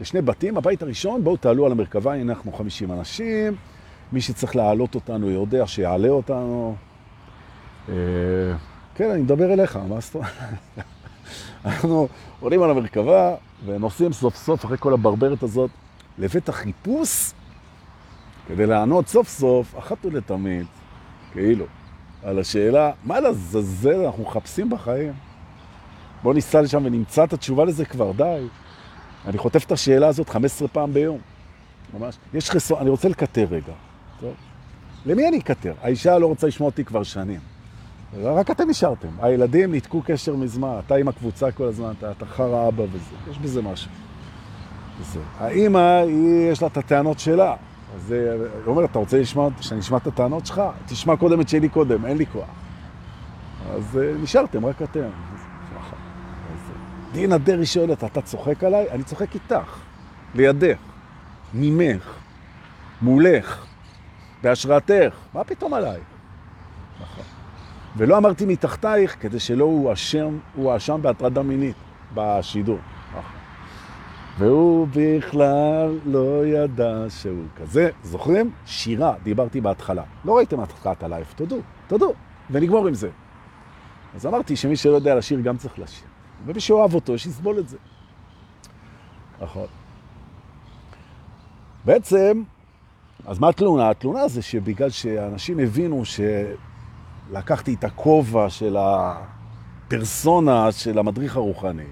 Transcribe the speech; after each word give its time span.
לשני 0.00 0.22
בתים, 0.22 0.56
הבית 0.56 0.82
הראשון, 0.82 1.24
בואו 1.24 1.36
תעלו 1.36 1.66
על 1.66 1.72
המרכבה, 1.72 2.14
הנה 2.14 2.32
אנחנו 2.32 2.52
50 2.52 2.92
אנשים, 2.92 3.56
מי 4.12 4.20
שצריך 4.20 4.56
להעלות 4.56 4.94
אותנו 4.94 5.30
יודע 5.30 5.66
שיעלה 5.66 6.08
אותנו. 6.08 6.76
כן, 8.94 9.10
אני 9.10 9.22
מדבר 9.22 9.52
אליך, 9.52 9.78
מה 9.88 10.00
זאת 10.00 10.14
אומרת? 10.14 10.32
אנחנו 11.64 12.08
עולים 12.40 12.62
על 12.62 12.70
המרכבה 12.70 13.34
ונוסעים 13.66 14.12
סוף 14.12 14.36
סוף, 14.36 14.64
אחרי 14.64 14.76
כל 14.80 14.92
הברברת 14.92 15.42
הזאת, 15.42 15.70
לבית 16.18 16.48
החיפוש, 16.48 17.32
כדי 18.46 18.66
לענות 18.66 19.08
סוף 19.08 19.28
סוף, 19.28 19.78
אחת 19.78 20.04
ולתמיד, 20.04 20.66
כאילו, 21.32 21.64
על 22.22 22.38
השאלה, 22.38 22.92
מה 23.04 23.20
לזלזל 23.20 24.04
אנחנו 24.04 24.22
מחפשים 24.22 24.70
בחיים? 24.70 25.12
בואו 26.22 26.34
ניסע 26.34 26.62
לשם 26.62 26.84
ונמצא 26.84 27.24
את 27.24 27.32
התשובה 27.32 27.64
לזה 27.64 27.84
כבר, 27.84 28.12
די. 28.12 28.46
אני 29.26 29.38
חוטף 29.38 29.64
את 29.64 29.72
השאלה 29.72 30.08
הזאת 30.08 30.28
15 30.28 30.68
פעם 30.68 30.92
ביום. 30.92 31.18
ממש. 31.98 32.16
יש 32.34 32.50
חסון, 32.50 32.78
אני 32.80 32.90
רוצה 32.90 33.08
לקטר 33.08 33.46
רגע. 33.50 33.72
טוב. 34.20 34.34
למי 35.06 35.28
אני 35.28 35.38
אקטר? 35.38 35.72
האישה 35.82 36.18
לא 36.18 36.26
רוצה 36.26 36.46
לשמוע 36.46 36.68
אותי 36.68 36.84
כבר 36.84 37.02
שנים. 37.02 37.40
רק 38.22 38.50
אתם 38.50 38.68
נשארתם. 38.68 39.08
הילדים 39.22 39.72
ניתקו 39.72 40.02
קשר 40.06 40.36
מזמן, 40.36 40.78
אתה 40.86 40.94
עם 40.94 41.08
הקבוצה 41.08 41.52
כל 41.52 41.64
הזמן, 41.64 41.92
אתה, 41.98 42.10
אתה 42.10 42.26
חרא 42.26 42.68
אבא 42.68 42.82
וזה. 42.82 43.30
יש 43.30 43.38
בזה 43.38 43.62
משהו. 43.62 43.90
זה. 45.12 45.20
האמא, 45.38 46.02
היא, 46.06 46.50
יש 46.50 46.62
לה 46.62 46.68
את 46.68 46.76
הטענות 46.76 47.18
שלה. 47.18 47.54
אז 47.96 48.10
היא 48.10 48.20
אומרת, 48.66 48.90
אתה 48.90 48.98
רוצה 48.98 49.20
לשמוע, 49.20 49.50
שאני 49.60 49.80
אשמע 49.80 49.96
את 49.96 50.06
הטענות 50.06 50.46
שלך? 50.46 50.62
תשמע 50.86 51.16
קודם 51.16 51.40
את 51.40 51.48
שלי 51.48 51.68
קודם, 51.68 52.06
אין 52.06 52.16
לי 52.16 52.26
כוח. 52.26 52.48
אז 53.74 53.98
נשארתם, 54.22 54.66
רק 54.66 54.82
אתם. 54.82 55.08
דינה 57.12 57.38
דרי 57.38 57.66
שואלת, 57.66 58.04
אתה 58.04 58.22
צוחק 58.22 58.64
עליי? 58.64 58.90
אני 58.90 59.02
צוחק 59.02 59.34
איתך, 59.34 59.78
לידך, 60.34 60.78
ממך, 61.54 62.14
מולך, 63.02 63.66
בהשראתך. 64.42 65.14
מה 65.34 65.44
פתאום 65.44 65.74
עליי? 65.74 66.00
נכון. 67.00 67.24
ולא 67.96 68.18
אמרתי 68.18 68.46
מתחתייך 68.46 69.16
כדי 69.20 69.40
שלא 69.40 69.64
הוא 69.64 69.92
אשם, 69.92 70.38
הוא 70.54 70.76
אשם 70.76 71.02
בהטרדה 71.02 71.42
מינית 71.42 71.76
בשידור. 72.14 72.78
נכון. 73.10 73.22
והוא 74.38 74.88
בכלל 74.94 75.98
לא 76.06 76.46
ידע 76.46 77.04
שהוא 77.08 77.44
כזה. 77.56 77.90
זוכרים? 78.02 78.50
שירה, 78.66 79.14
דיברתי 79.22 79.60
בהתחלה. 79.60 80.02
לא 80.24 80.36
ראיתם 80.36 80.60
התחלת 80.60 81.02
הלייב, 81.02 81.32
תודו, 81.36 81.58
תודו, 81.86 82.12
ונגמור 82.50 82.86
עם 82.86 82.94
זה. 82.94 83.08
אז 84.14 84.26
אמרתי 84.26 84.56
שמי 84.56 84.76
שלא 84.76 84.94
יודע 84.94 85.14
לשיר 85.14 85.40
גם 85.40 85.56
צריך 85.56 85.78
לשיר. 85.78 86.08
ומי 86.44 86.60
שאוהב 86.60 86.94
אותו, 86.94 87.18
שיסבול 87.18 87.58
את 87.58 87.68
זה. 87.68 87.76
נכון. 89.40 89.66
בעצם, 91.84 92.42
אז 93.26 93.38
מה 93.38 93.48
התלונה? 93.48 93.90
התלונה 93.90 94.28
זה 94.28 94.42
שבגלל 94.42 94.90
שאנשים 94.90 95.58
הבינו 95.58 96.02
שלקחתי 97.30 97.74
את 97.74 97.84
הכובע 97.84 98.50
של 98.50 98.76
הפרסונה 99.86 100.72
של 100.72 100.98
המדריך 100.98 101.36
הרוחני, 101.36 101.86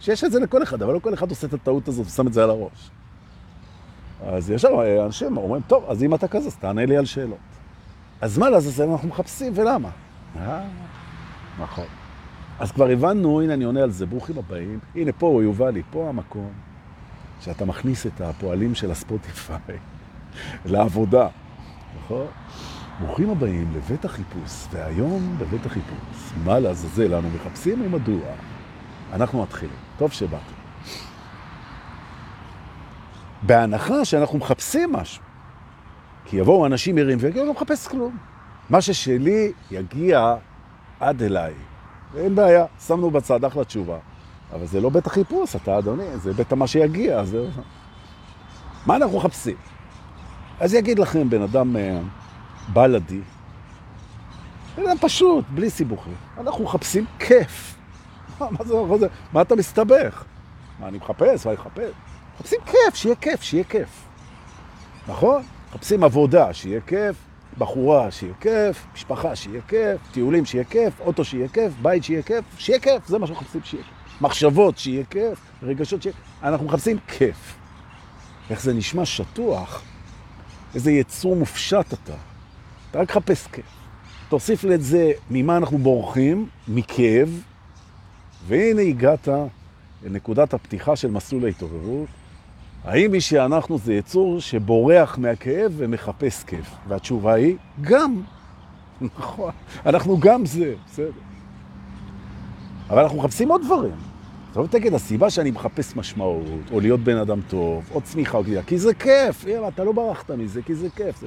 שיש 0.00 0.24
את 0.24 0.32
זה 0.32 0.40
לכל 0.40 0.62
אחד, 0.62 0.82
אבל 0.82 0.94
לא 0.94 0.98
כל 0.98 1.14
אחד 1.14 1.30
עושה 1.30 1.46
את 1.46 1.54
הטעות 1.54 1.88
הזאת 1.88 2.06
ושם 2.06 2.26
את 2.26 2.32
זה 2.32 2.44
על 2.44 2.50
הראש. 2.50 2.90
אז 4.26 4.50
ישר 4.50 4.68
אנשים 5.06 5.36
אומרים, 5.36 5.62
טוב, 5.66 5.84
אז 5.88 6.02
אם 6.02 6.14
אתה 6.14 6.28
כזה, 6.28 6.46
אז 6.46 6.56
תענה 6.56 6.86
לי 6.86 6.96
על 6.96 7.04
שאלות. 7.04 7.38
אז 8.20 8.38
מה 8.38 8.50
לעזאזל 8.50 8.90
אנחנו 8.90 9.08
מחפשים 9.08 9.52
ולמה? 9.56 9.90
אה, 10.36 10.62
נכון. 11.60 11.99
אז 12.60 12.72
כבר 12.72 12.90
הבנו, 12.90 13.40
הנה 13.40 13.54
אני 13.54 13.64
עונה 13.64 13.82
על 13.82 13.90
זה, 13.90 14.06
ברוכים 14.06 14.38
הבאים. 14.38 14.78
הנה 14.94 15.12
פה, 15.12 15.26
הוא 15.26 15.42
יובא 15.42 15.70
לי, 15.70 15.82
פה 15.90 16.08
המקום 16.08 16.52
שאתה 17.40 17.64
מכניס 17.64 18.06
את 18.06 18.20
הפועלים 18.20 18.74
של 18.74 18.90
הספוטיפיי 18.90 19.78
לעבודה, 20.72 21.28
נכון? 21.98 22.26
ברוכים 23.00 23.30
הבאים 23.30 23.72
לבית 23.76 24.04
החיפוש, 24.04 24.66
והיום 24.70 25.36
בבית 25.38 25.66
החיפוש, 25.66 26.32
מה 26.44 26.58
לעזאזל 26.58 27.16
לנו 27.16 27.28
מחפשים 27.30 27.82
ומדוע? 27.84 28.28
אנחנו 29.12 29.42
מתחילים. 29.42 29.76
טוב 29.98 30.12
שבאתם. 30.12 30.60
בהנחה 33.42 34.04
שאנחנו 34.04 34.38
מחפשים 34.38 34.92
משהו, 34.92 35.22
כי 36.24 36.36
יבואו 36.36 36.66
אנשים 36.66 36.98
ערים 36.98 37.18
ויגידו, 37.20 37.44
לא 37.44 37.52
מחפש 37.52 37.88
כלום. 37.88 38.16
מה 38.70 38.80
ששלי 38.80 39.52
יגיע 39.70 40.34
עד 41.00 41.22
אליי. 41.22 41.52
אין 42.16 42.34
בעיה, 42.34 42.64
שמנו 42.86 43.10
בצד 43.10 43.44
אחלה 43.44 43.64
תשובה. 43.64 43.98
אבל 44.52 44.66
זה 44.66 44.80
לא 44.80 44.90
בית 44.90 45.06
החיפוש, 45.06 45.56
אתה 45.56 45.78
אדוני, 45.78 46.18
זה 46.18 46.32
בית 46.32 46.52
מה 46.52 46.66
שיגיע, 46.66 47.24
זה... 47.24 47.48
מה 48.86 48.96
אנחנו 48.96 49.16
מחפשים? 49.16 49.56
אז 50.60 50.74
יגיד 50.74 50.98
לכם 50.98 51.30
בן 51.30 51.42
אדם 51.42 51.76
בלדי, 52.72 53.20
בן 54.76 54.86
אדם 54.86 54.96
פשוט, 55.00 55.44
בלי 55.54 55.70
סיבוכים. 55.70 56.14
אנחנו 56.38 56.64
מחפשים 56.64 57.04
כיף. 57.18 57.76
מה, 58.40 58.64
זה, 58.64 58.74
מה, 58.74 58.98
זה, 58.98 59.06
מה 59.32 59.42
אתה 59.42 59.56
מסתבך? 59.56 60.24
מה 60.80 60.88
אני 60.88 60.98
מחפש? 60.98 61.46
מה 61.46 61.52
אני 61.52 61.60
מחפש? 61.60 61.90
מחפשים 62.34 62.58
כיף, 62.66 62.94
שיהיה 62.94 63.14
כיף, 63.14 63.42
שיהיה 63.42 63.64
כיף. 63.64 64.04
נכון? 65.08 65.42
מחפשים 65.70 66.04
עבודה, 66.04 66.54
שיהיה 66.54 66.80
כיף, 66.80 67.16
בחורה 67.58 68.10
שיהיה 68.10 68.34
כיף, 68.40 68.86
משפחה 68.94 69.36
שיהיה 69.36 69.60
כיף, 69.68 70.00
טיולים 70.12 70.44
שיהיה 70.44 70.64
כיף, 70.64 71.00
אוטו 71.00 71.24
שיהיה 71.24 71.48
כיף, 71.48 71.72
בית 71.82 72.04
שיהיה 72.04 72.22
כיף, 72.22 72.44
שיהיה 72.58 72.80
כיף, 72.80 73.08
זה 73.08 73.18
מה 73.18 73.26
שאנחנו 73.26 73.44
מחפשים 73.44 73.60
שיהיה 73.64 73.84
כיף. 73.84 74.20
מחשבות 74.20 74.78
שיהיה 74.78 75.04
כיף, 75.04 75.38
רגשות 75.62 76.02
שיהיה. 76.02 76.14
אנחנו 76.42 76.66
מחפשים 76.66 76.98
כיף. 77.08 77.56
איך 78.50 78.62
זה 78.62 78.72
נשמע 78.72 79.04
שטוח, 79.04 79.82
איזה 80.74 80.92
יצור 80.92 81.36
מופשט 81.36 81.92
אתה. 81.92 82.14
אתה 82.90 83.00
רק 83.00 83.10
חפש 83.10 83.46
כיף. 83.46 83.66
תוסיף 84.28 84.64
לאת 84.64 84.82
זה 84.82 85.12
ממה 85.30 85.56
אנחנו 85.56 85.78
בורחים, 85.78 86.48
מכאב, 86.68 87.42
והנה 88.46 88.82
הגעת 88.82 89.28
לנקודת 90.02 90.54
הפתיחה 90.54 90.96
של 90.96 91.10
מסלול 91.10 91.44
ההתעוררות. 91.44 92.08
האם 92.84 93.10
מי 93.10 93.20
שאנחנו 93.20 93.78
זה 93.78 93.94
יצור 93.94 94.40
שבורח 94.40 95.18
מהכאב 95.18 95.72
ומחפש 95.76 96.44
כיף? 96.44 96.74
והתשובה 96.88 97.34
היא, 97.34 97.56
גם. 97.80 98.22
נכון, 99.18 99.52
אנחנו 99.86 100.18
גם 100.20 100.46
זה, 100.46 100.74
בסדר. 100.86 101.10
אבל 102.90 103.02
אנחנו 103.02 103.18
מחפשים 103.18 103.48
עוד 103.48 103.62
דברים. 103.64 103.94
טוב, 104.52 104.66
תגיד, 104.66 104.94
הסיבה 104.94 105.30
שאני 105.30 105.50
מחפש 105.50 105.96
משמעות, 105.96 106.44
או 106.72 106.80
להיות 106.80 107.00
בן 107.00 107.16
אדם 107.16 107.40
טוב, 107.48 107.90
או 107.94 108.00
צמיחה, 108.00 108.38
או 108.38 108.42
גדילה, 108.42 108.62
כי 108.62 108.78
זה 108.78 108.94
כיף. 108.94 109.44
יאללה, 109.44 109.68
אתה 109.68 109.84
לא 109.84 109.92
ברחת 109.92 110.30
מזה, 110.30 110.62
כי 110.62 110.74
זה 110.74 110.88
כיף. 110.96 111.20
זה. 111.20 111.26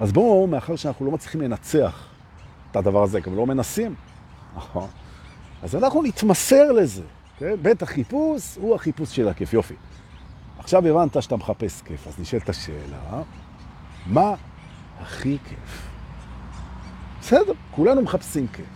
אז 0.00 0.12
בואו, 0.12 0.46
מאחר 0.46 0.76
שאנחנו 0.76 1.06
לא 1.06 1.12
מצליחים 1.12 1.40
לנצח 1.40 2.06
את 2.70 2.76
הדבר 2.76 3.02
הזה, 3.02 3.20
גם 3.20 3.36
לא 3.36 3.46
מנסים, 3.46 3.94
נכון? 4.56 4.88
אז 5.62 5.76
אנחנו 5.76 6.02
נתמסר 6.02 6.72
לזה. 6.72 7.02
כן? 7.40 7.54
בית 7.62 7.82
החיפוש 7.82 8.56
הוא 8.56 8.74
החיפוש 8.74 9.16
של 9.16 9.28
הכיף. 9.28 9.52
יופי. 9.52 9.74
עכשיו 10.58 10.86
הבנת 10.86 11.22
שאתה 11.22 11.36
מחפש 11.36 11.82
כיף, 11.82 12.06
אז 12.06 12.18
נשאלת 12.18 12.48
השאלה, 12.48 13.22
מה 14.06 14.34
הכי 15.00 15.38
כיף? 15.48 15.88
בסדר, 17.20 17.52
כולנו 17.70 18.02
מחפשים 18.02 18.46
כיף. 18.46 18.66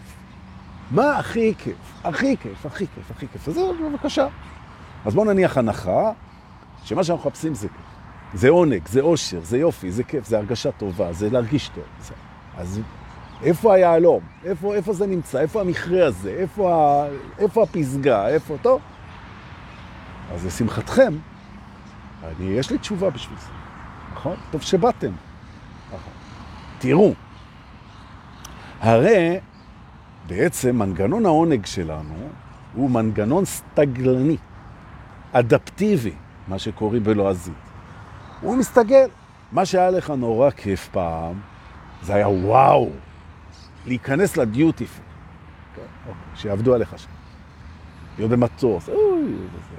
מה 0.90 1.18
הכי 1.18 1.54
כיף? 1.58 1.76
הכי 2.04 2.36
כיף, 2.36 2.66
הכי 2.66 2.86
כיף, 2.94 3.10
הכי 3.10 3.28
כיף. 3.28 3.48
אז 3.48 3.54
זה 3.54 3.60
בבקשה. 3.90 4.26
אז 5.04 5.14
בואו 5.14 5.32
נניח 5.32 5.58
הנחה 5.58 6.12
שמה 6.84 7.04
שאנחנו 7.04 7.28
מחפשים 7.28 7.54
זה 7.54 7.68
כיף. 7.68 7.86
זה 8.34 8.48
עונג, 8.48 8.88
זה 8.88 9.00
אושר, 9.00 9.40
זה 9.42 9.58
יופי, 9.58 9.92
זה 9.92 10.04
כיף, 10.04 10.26
זה 10.26 10.38
הרגשה 10.38 10.72
טובה, 10.72 11.12
זה 11.12 11.30
להרגיש 11.30 11.68
טוב. 11.68 11.84
זה... 12.00 12.14
אז 12.56 12.80
איפה 13.42 13.74
היעלום? 13.74 14.20
איפה, 14.44 14.74
איפה 14.74 14.92
זה 14.92 15.06
נמצא? 15.06 15.40
איפה 15.40 15.60
המכרה 15.60 16.06
הזה? 16.06 16.30
איפה, 16.30 16.74
ה... 16.74 17.06
איפה 17.38 17.62
הפסגה? 17.62 18.28
איפה... 18.28 18.56
טוב. 18.62 18.80
אז 20.34 20.46
לשמחתכם, 20.46 21.14
אני, 22.24 22.46
יש 22.46 22.70
לי 22.70 22.78
תשובה 22.78 23.10
בשביל 23.10 23.38
זה. 23.38 23.48
נכון? 24.12 24.36
טוב 24.50 24.60
שבאתם. 24.60 25.12
נכון. 25.88 26.12
תראו, 26.78 27.14
הרי 28.80 29.38
בעצם 30.26 30.78
מנגנון 30.78 31.26
העונג 31.26 31.66
שלנו 31.66 32.14
הוא 32.74 32.90
מנגנון 32.90 33.44
סטגלני, 33.44 34.36
אדפטיבי, 35.32 36.12
מה 36.48 36.58
שקוראים 36.58 37.04
בלועזית. 37.04 37.54
הוא 38.40 38.56
מסתגל. 38.56 39.08
מה 39.52 39.66
שהיה 39.66 39.90
לך 39.90 40.10
נורא 40.10 40.50
כיף 40.50 40.88
פעם, 40.92 41.40
זה 42.02 42.14
היה 42.14 42.28
וואו, 42.28 42.90
להיכנס 43.86 44.36
לדיוטיפול, 44.36 45.04
שיעבדו 46.34 46.74
עליך 46.74 46.98
שם. 46.98 47.08
להיות 48.18 48.30
במטוס, 48.30 48.88
אוי, 48.88 49.34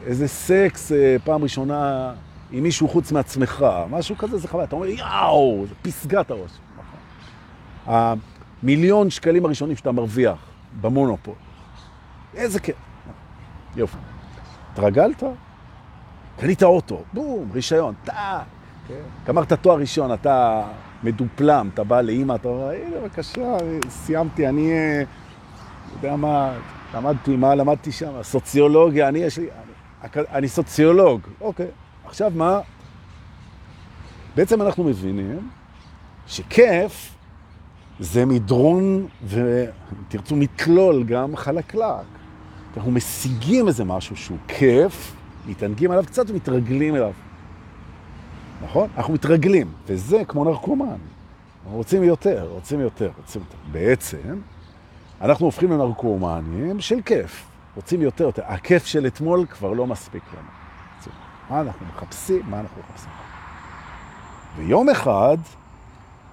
איזה 0.05 0.27
סקס 0.27 0.91
פעם 1.23 1.43
ראשונה 1.43 2.13
עם 2.51 2.63
מישהו 2.63 2.87
חוץ 2.87 3.11
מעצמך, 3.11 3.65
משהו 3.89 4.17
כזה, 4.17 4.37
זה 4.37 4.47
חוויה. 4.47 4.65
אתה 4.65 4.75
אומר, 4.75 4.87
יאו, 4.87 5.65
זה 5.69 5.75
פסגת 5.81 6.31
הראש. 6.31 6.51
המיליון 7.85 9.09
שקלים 9.09 9.45
הראשונים 9.45 9.75
שאתה 9.75 9.91
מרוויח 9.91 10.37
במונופול. 10.81 11.33
איזה 12.33 12.59
כיף. 12.59 12.75
יופי. 13.75 13.97
התרגלת? 14.71 15.23
קנית 16.39 16.63
אוטו, 16.63 17.03
בום, 17.13 17.49
רישיון, 17.53 17.93
טאק. 18.03 18.15
כן. 18.87 18.93
גמרת 19.25 19.53
תואר 19.53 19.79
ראשון, 19.79 20.13
אתה 20.13 20.63
מדופלם, 21.05 21.69
אתה 21.73 21.83
בא 21.83 22.01
לאמא, 22.01 22.35
אתה 22.35 22.47
אומר, 22.47 22.69
הנה, 22.69 22.99
בבקשה, 23.01 23.57
סיימתי, 23.89 24.47
אני, 24.47 24.71
אה, 24.71 25.03
יודע 25.95 26.15
מה, 26.15 26.53
למדתי, 26.95 27.35
מה 27.35 27.55
למדתי 27.55 27.91
שם? 27.91 28.23
סוציולוגיה, 28.23 29.07
אני 29.07 29.19
יש 29.19 29.37
לי, 29.37 29.47
אני, 30.03 30.25
אני 30.31 30.47
סוציולוג. 30.47 31.21
אוקיי, 31.41 31.67
עכשיו 32.05 32.31
מה? 32.35 32.59
בעצם 34.35 34.61
אנחנו 34.61 34.83
מבינים 34.83 35.49
שכיף 36.27 37.15
זה 37.99 38.25
מדרון, 38.25 39.07
ותרצו 39.27 40.35
מתלול 40.35 41.03
גם 41.03 41.35
חלקלק. 41.35 42.05
אנחנו 42.77 42.91
משיגים 42.91 43.67
איזה 43.67 43.83
משהו 43.83 44.15
שהוא 44.15 44.37
כיף, 44.47 45.15
מתענגים 45.47 45.91
עליו 45.91 46.03
קצת 46.07 46.29
ומתרגלים 46.29 46.95
אליו. 46.95 47.11
נכון? 48.61 48.89
אנחנו 48.97 49.13
מתרגלים, 49.13 49.71
וזה 49.87 50.25
כמו 50.27 50.45
נרקומן. 50.45 50.97
אנחנו 51.63 51.77
רוצים 51.77 52.03
יותר, 52.03 52.47
רוצים 52.51 52.79
יותר, 52.79 53.11
רוצים 53.17 53.41
יותר. 53.41 53.57
בעצם, 53.71 54.39
אנחנו 55.21 55.45
הופכים 55.45 55.71
לנרקומנים 55.71 56.81
של 56.81 57.01
כיף. 57.01 57.45
רוצים 57.75 58.01
יותר, 58.01 58.23
יותר. 58.23 58.43
הכיף 58.45 58.85
של 58.85 59.07
אתמול 59.07 59.45
כבר 59.45 59.73
לא 59.73 59.87
מספיק 59.87 60.23
לנו. 60.33 60.47
מה 61.49 61.61
אנחנו 61.61 61.85
מחפשים? 61.85 62.41
מה 62.45 62.59
אנחנו 62.59 62.81
מחפשים? 62.81 63.11
ויום 64.57 64.89
אחד 64.89 65.37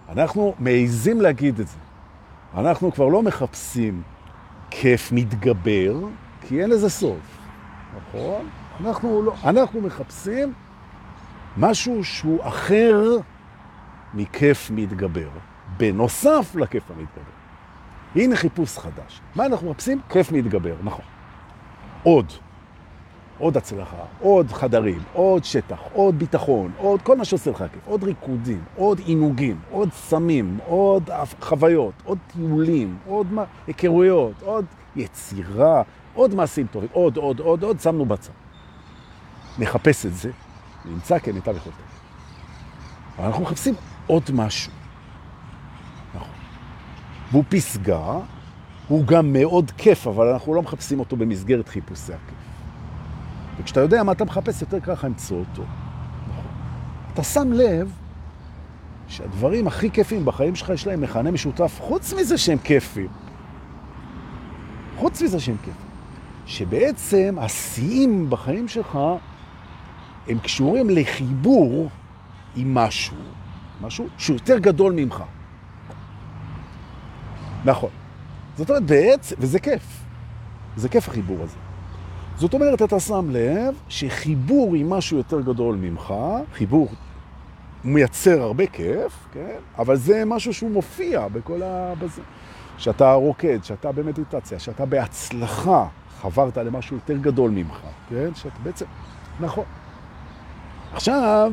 אנחנו 0.08 0.54
מעיזים 0.58 1.20
להגיד 1.20 1.60
את 1.60 1.68
זה. 1.68 1.78
אנחנו 2.54 2.92
כבר 2.92 3.08
לא 3.08 3.22
מחפשים 3.22 4.02
כיף 4.70 5.12
מתגבר, 5.12 5.94
כי 6.40 6.62
אין 6.62 6.70
לזה 6.70 6.90
סוף, 6.90 7.38
נכון? 7.96 8.48
אנחנו, 8.80 9.22
לא, 9.22 9.34
אנחנו 9.44 9.80
מחפשים 9.80 10.52
משהו 11.56 12.04
שהוא 12.04 12.44
אחר 12.44 13.16
מכיף 14.14 14.70
מתגבר, 14.70 15.28
בנוסף 15.76 16.54
לכיף 16.54 16.90
המתגבר. 16.90 17.32
הנה 18.14 18.36
חיפוש 18.36 18.78
חדש. 18.78 19.20
מה 19.34 19.46
אנחנו 19.46 19.70
מחפשים? 19.70 20.00
כיף 20.08 20.32
מתגבר, 20.32 20.74
נכון. 20.82 21.04
עוד. 22.02 22.32
עוד 23.38 23.56
הצלחה, 23.56 23.96
עוד 24.20 24.52
חדרים, 24.52 25.02
עוד 25.12 25.44
שטח, 25.44 25.78
עוד 25.92 26.18
ביטחון, 26.18 26.72
עוד 26.76 27.02
כל 27.02 27.16
מה 27.16 27.24
שעושה 27.24 27.50
לך 27.50 27.64
כיף, 27.72 27.86
עוד 27.86 28.04
ריקודים, 28.04 28.64
עוד 28.76 28.98
עינוגים, 28.98 29.60
עוד 29.70 29.88
סמים, 29.92 30.58
עוד 30.66 31.10
חוויות, 31.40 31.92
עוד 32.04 32.18
טיולים, 32.32 32.96
עוד 33.06 33.26
היכרויות, 33.66 34.32
עוד 34.42 34.64
יצירה, 34.96 35.82
עוד 36.14 36.34
מעשים 36.34 36.66
טובים, 36.66 36.88
עוד, 36.92 37.16
עוד, 37.16 37.40
עוד, 37.40 37.62
עוד, 37.62 37.80
שמנו 37.80 38.06
בצד. 38.06 38.32
נחפש 39.58 40.06
את 40.06 40.14
זה, 40.14 40.30
נמצא 40.84 41.18
כמיטב 41.18 41.56
יכולתנו. 41.56 41.82
אבל 43.18 43.26
אנחנו 43.26 43.42
מחפשים 43.42 43.74
עוד 44.06 44.30
משהו. 44.32 44.72
נכון. 46.14 46.28
והוא 47.30 47.44
פסגה, 47.48 48.18
הוא 48.88 49.06
גם 49.06 49.32
מאוד 49.32 49.70
כיף, 49.70 50.06
אבל 50.06 50.26
אנחנו 50.26 50.54
לא 50.54 50.62
מחפשים 50.62 51.00
אותו 51.00 51.16
במסגרת 51.16 51.68
חיפושי 51.68 52.12
הכיף. 52.12 52.38
וכשאתה 53.58 53.80
יודע 53.80 54.02
מה 54.02 54.12
אתה 54.12 54.24
מחפש, 54.24 54.62
יותר 54.62 54.80
ככה 54.80 55.06
למצוא 55.06 55.38
אותו. 55.38 55.62
נכון. 56.28 56.50
אתה 57.12 57.22
שם 57.22 57.52
לב 57.52 57.92
שהדברים 59.08 59.66
הכי 59.66 59.90
כיפים 59.90 60.24
בחיים 60.24 60.54
שלך 60.54 60.68
יש 60.68 60.86
להם 60.86 61.00
מכנה 61.00 61.30
משותף, 61.30 61.78
חוץ 61.80 62.12
מזה 62.12 62.38
שהם 62.38 62.58
כיפים. 62.58 63.08
חוץ 64.96 65.22
מזה 65.22 65.40
שהם 65.40 65.56
כיפים. 65.56 65.92
שבעצם 66.46 67.36
השיאים 67.40 68.30
בחיים 68.30 68.68
שלך 68.68 68.98
הם 70.28 70.38
קשורים 70.38 70.90
לחיבור 70.90 71.88
עם 72.56 72.74
משהו, 72.74 73.16
משהו 73.80 74.06
שהוא 74.18 74.34
יותר 74.34 74.58
גדול 74.58 74.92
ממך. 74.92 75.22
נכון. 77.64 77.90
זאת 78.56 78.70
אומרת, 78.70 78.82
בעצם, 78.82 79.36
וזה 79.38 79.58
כיף. 79.58 80.02
זה 80.76 80.88
כיף 80.88 81.08
החיבור 81.08 81.42
הזה. 81.42 81.56
זאת 82.36 82.54
אומרת, 82.54 82.82
אתה 82.82 83.00
שם 83.00 83.26
לב 83.30 83.74
שחיבור 83.88 84.74
עם 84.74 84.90
משהו 84.90 85.16
יותר 85.16 85.40
גדול 85.40 85.76
ממך, 85.76 86.14
חיבור 86.54 86.88
מייצר 87.84 88.42
הרבה 88.42 88.66
כיף, 88.66 89.26
כן? 89.32 89.58
אבל 89.78 89.96
זה 89.96 90.22
משהו 90.26 90.54
שהוא 90.54 90.70
מופיע 90.70 91.28
בכל 91.28 91.62
ה... 91.62 91.94
בזה. 91.98 92.22
שאתה 92.78 93.12
רוקד, 93.12 93.58
שאתה 93.62 93.92
במדיטציה, 93.92 94.58
שאתה 94.58 94.86
בהצלחה 94.86 95.86
חברת 96.20 96.56
למשהו 96.56 96.96
יותר 96.96 97.16
גדול 97.16 97.50
ממך, 97.50 97.80
כן? 98.08 98.34
שאתה 98.34 98.58
בעצם... 98.62 98.86
נכון. 99.40 99.64
עכשיו, 100.94 101.52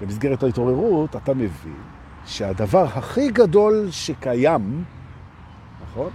במסגרת 0.00 0.42
ההתעוררות, 0.42 1.16
אתה 1.16 1.34
מבין 1.34 1.82
שהדבר 2.26 2.84
הכי 2.84 3.30
גדול 3.30 3.88
שקיים, 3.90 4.84
נכון? 5.82 6.10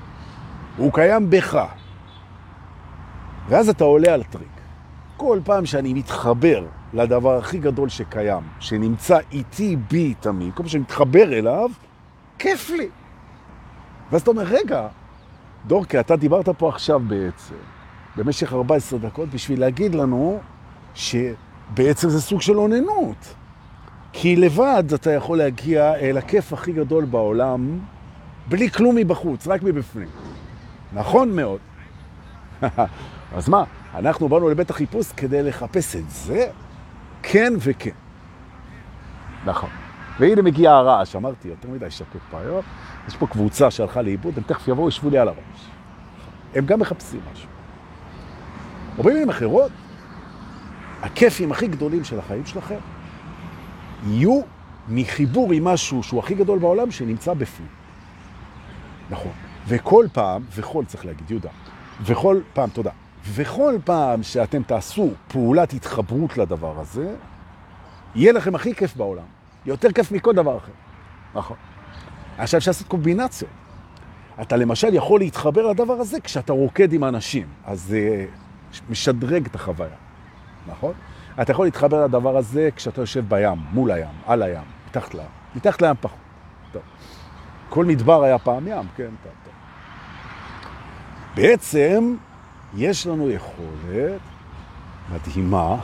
הוא 0.77 0.93
קיים 0.93 1.29
בך. 1.29 1.65
ואז 3.49 3.69
אתה 3.69 3.83
עולה 3.83 4.13
על 4.13 4.23
טריק. 4.23 4.47
כל 5.17 5.39
פעם 5.43 5.65
שאני 5.65 5.93
מתחבר 5.93 6.65
לדבר 6.93 7.37
הכי 7.37 7.57
גדול 7.57 7.89
שקיים, 7.89 8.43
שנמצא 8.59 9.17
איתי 9.31 9.75
בי 9.75 10.13
תמיד, 10.19 10.53
כל 10.53 10.63
פעם 10.63 10.67
שאני 10.67 10.83
מתחבר 10.83 11.33
אליו, 11.33 11.69
כיף 12.39 12.69
לי. 12.69 12.89
ואז 14.11 14.21
אתה 14.21 14.31
אומר, 14.31 14.43
רגע, 14.43 14.87
דורקה, 15.65 15.99
אתה 15.99 16.15
דיברת 16.15 16.49
פה 16.49 16.69
עכשיו 16.69 16.99
בעצם, 16.99 17.55
במשך 18.15 18.53
14 18.53 18.99
דקות, 18.99 19.29
בשביל 19.29 19.59
להגיד 19.59 19.95
לנו 19.95 20.39
שבעצם 21.71 22.09
זה 22.09 22.21
סוג 22.21 22.41
של 22.41 22.55
עוננות. 22.55 23.35
כי 24.13 24.35
לבד 24.35 24.83
אתה 24.93 25.11
יכול 25.11 25.37
להגיע 25.37 25.95
אל 25.95 26.17
הכיף 26.17 26.53
הכי 26.53 26.71
גדול 26.71 27.05
בעולם, 27.05 27.79
בלי 28.49 28.69
כלום 28.69 28.95
מבחוץ, 28.95 29.47
רק 29.47 29.63
מבפנים. 29.63 30.07
נכון 30.93 31.35
מאוד. 31.35 31.59
אז 33.35 33.49
מה, 33.49 33.63
אנחנו 33.95 34.29
באנו 34.29 34.49
לבית 34.49 34.69
החיפוש 34.69 35.11
כדי 35.11 35.43
לחפש 35.43 35.95
את 35.95 36.09
זה? 36.09 36.47
כן 37.23 37.53
וכן. 37.59 37.91
נכון. 39.45 39.69
והנה 40.19 40.41
מגיע 40.41 40.71
הרעש, 40.71 41.15
אמרתי, 41.15 41.47
יותר 41.47 41.69
מדי 41.69 41.91
שקט 41.91 42.19
פה 42.31 42.39
היום, 42.39 42.61
יש 43.07 43.15
פה 43.15 43.27
קבוצה 43.27 43.71
שהלכה 43.71 44.01
לאיבוד, 44.01 44.37
הם 44.37 44.43
תכף 44.43 44.67
יבואו, 44.67 44.87
ישבו 44.87 45.09
לי 45.09 45.17
על 45.17 45.27
הראש. 45.27 45.69
הם 46.55 46.65
גם 46.65 46.79
מחפשים 46.79 47.19
משהו. 47.33 47.49
או 48.97 49.03
במילים 49.03 49.29
אחרות, 49.29 49.71
הכיפים 51.01 51.51
הכי 51.51 51.67
גדולים 51.67 52.03
של 52.03 52.19
החיים 52.19 52.45
שלכם 52.45 52.77
יהיו 54.07 54.41
מחיבור 54.89 55.51
עם 55.51 55.63
משהו 55.63 56.03
שהוא 56.03 56.19
הכי 56.19 56.35
גדול 56.35 56.59
בעולם 56.59 56.91
שנמצא 56.91 57.33
בפנים. 57.33 57.69
נכון. 59.09 59.31
וכל 59.67 60.05
פעם, 60.13 60.43
וכל 60.55 60.85
צריך 60.85 61.05
להגיד, 61.05 61.31
יהודה, 61.31 61.49
וכל 62.01 62.41
פעם, 62.53 62.69
תודה, 62.69 62.91
וכל 63.25 63.75
פעם 63.85 64.23
שאתם 64.23 64.63
תעשו 64.63 65.09
פעולת 65.27 65.73
התחברות 65.73 66.37
לדבר 66.37 66.79
הזה, 66.79 67.15
יהיה 68.15 68.31
לכם 68.31 68.55
הכי 68.55 68.75
כיף 68.75 68.95
בעולם. 68.95 69.25
יותר 69.65 69.91
כיף 69.91 70.11
מכל 70.11 70.33
דבר 70.33 70.57
אחר. 70.57 70.71
נכון. 71.35 71.57
עכשיו 72.37 72.57
אפשר 72.57 72.71
לעשות 72.71 72.87
קומבינציות. 72.87 73.51
אתה 74.41 74.57
למשל 74.57 74.93
יכול 74.93 75.19
להתחבר 75.19 75.67
לדבר 75.67 75.93
הזה 75.93 76.19
כשאתה 76.19 76.53
רוקד 76.53 76.93
עם 76.93 77.03
אנשים, 77.03 77.47
אז 77.65 77.81
זה 77.81 78.25
משדרג 78.89 79.45
את 79.45 79.55
החוויה, 79.55 79.95
נכון? 80.67 80.93
אתה 81.41 81.51
יכול 81.51 81.65
להתחבר 81.65 82.05
לדבר 82.05 82.37
הזה 82.37 82.69
כשאתה 82.75 83.01
יושב 83.01 83.29
בים, 83.29 83.57
מול 83.71 83.91
הים, 83.91 84.07
על 84.25 84.43
הים, 84.43 84.63
מתחת 84.87 85.13
לים, 85.13 85.27
מתחת 85.55 85.81
לים 85.81 85.95
פחות. 86.01 86.19
טוב. 86.71 86.81
כל 87.69 87.85
מדבר 87.85 88.23
היה 88.23 88.39
פעם 88.39 88.67
ים, 88.67 88.85
כן, 88.95 89.09
טוב, 89.23 89.31
טוב. 89.43 89.53
בעצם 91.35 92.15
יש 92.75 93.07
לנו 93.07 93.29
יכולת 93.29 94.21
מדהימה 95.13 95.75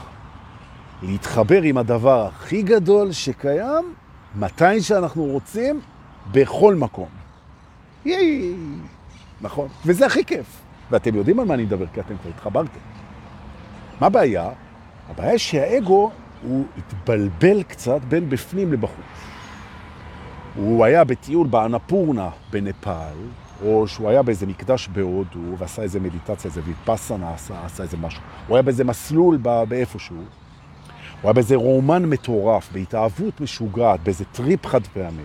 להתחבר 1.02 1.62
עם 1.62 1.78
הדבר 1.78 2.26
הכי 2.26 2.62
גדול 2.62 3.12
שקיים, 3.12 3.94
מתי 4.34 4.80
שאנחנו 4.80 5.24
רוצים, 5.24 5.80
בכל 6.32 6.74
מקום. 6.74 7.08
ייי, 8.04 8.54
נכון. 9.40 9.68
וזה 9.86 10.06
הכי 10.06 10.24
כיף. 10.24 10.46
ואתם 10.90 11.14
יודעים 11.14 11.40
על 11.40 11.46
מה 11.46 11.54
אני 11.54 11.62
מדבר, 11.62 11.86
כי 11.94 12.00
אתם 12.00 12.14
כבר 12.16 12.30
התחברתם. 12.30 12.80
מה 14.00 14.06
הבעיה? 14.06 14.50
הבעיה 15.08 15.38
שהאגו 15.38 16.10
הוא 16.42 16.64
התבלבל 16.78 17.62
קצת 17.62 18.00
בין 18.08 18.28
בפנים 18.28 18.72
לבחוץ. 18.72 19.04
הוא 20.56 20.84
היה 20.84 21.04
בטיול 21.04 21.46
באנפורנה 21.46 22.30
בנפאל, 22.50 23.16
או 23.64 23.88
שהוא 23.88 24.08
היה 24.08 24.22
באיזה 24.22 24.46
מקדש 24.46 24.88
בהודו 24.88 25.58
ועשה 25.58 25.82
איזה 25.82 26.00
מדיטציה, 26.00 26.50
איזה 26.50 26.60
ויפסנה, 26.64 27.34
עשה, 27.34 27.54
עשה 27.64 27.82
איזה 27.82 27.96
משהו. 27.96 28.22
הוא 28.48 28.56
היה 28.56 28.62
באיזה 28.62 28.84
מסלול 28.84 29.38
באיפשהו. 29.68 30.16
הוא 30.16 30.24
היה 31.22 31.32
באיזה 31.32 31.56
רומן 31.56 32.04
מטורף, 32.04 32.68
בהתאהבות 32.72 33.40
משוגעת, 33.40 34.00
באיזה 34.00 34.24
טריפ 34.24 34.66
חד 34.66 34.86
פעמי. 34.86 35.22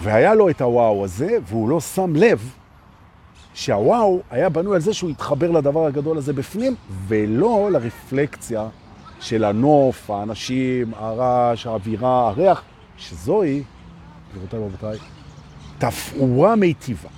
והיה 0.00 0.34
לו 0.34 0.50
את 0.50 0.60
הוואו 0.60 1.04
הזה, 1.04 1.38
והוא 1.46 1.68
לא 1.68 1.80
שם 1.80 2.16
לב 2.16 2.54
שהוואו 3.54 4.20
היה 4.30 4.48
בנוי 4.48 4.74
על 4.74 4.80
זה 4.80 4.94
שהוא 4.94 5.10
יתחבר 5.10 5.50
לדבר 5.50 5.86
הגדול 5.86 6.18
הזה 6.18 6.32
בפנים, 6.32 6.74
ולא 7.08 7.68
לרפלקציה 7.72 8.68
של 9.20 9.44
הנוף, 9.44 10.10
האנשים, 10.10 10.94
הרעש, 10.94 11.66
האווירה, 11.66 12.28
הריח, 12.28 12.62
שזוהי, 12.98 13.62
גבירותיי 14.30 14.58
ורבותיי, 14.58 14.98
תפאורה 15.78 16.56
מיטיבה. 16.56 17.08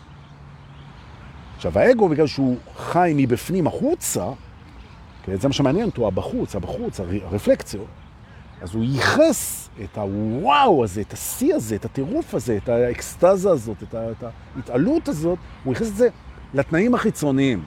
עכשיו, 1.57 1.79
האגו, 1.79 2.09
בגלל 2.09 2.27
שהוא 2.27 2.57
חי 2.77 3.13
מבפנים 3.17 3.67
החוצה, 3.67 4.27
כן, 5.23 5.37
זה 5.37 5.49
מה 5.49 5.55
שמעניין 5.55 5.87
אותו, 5.87 6.07
הבחוץ, 6.07 6.57
הבחוץ, 6.57 7.01
הרפלקציות, 7.01 7.87
אז 8.63 8.75
הוא 8.75 8.85
ייחס 8.85 9.69
את 9.85 9.99
הוואו 9.99 10.85
הזה, 10.85 11.01
את 11.01 11.13
השיא 11.13 11.55
הזה, 11.55 11.77
את 11.77 11.85
הטירוף 11.85 12.35
הזה, 12.35 12.57
את 12.57 12.69
האקסטזה 12.69 13.51
הזאת, 13.51 13.83
את, 13.83 13.95
ההתעלות 14.57 15.09
הזאת, 15.09 15.39
הוא 15.65 15.73
ייחס 15.75 15.89
את 15.89 15.97
זה 15.97 16.09
לתנאים 16.55 16.95
החיצוניים. 16.95 17.63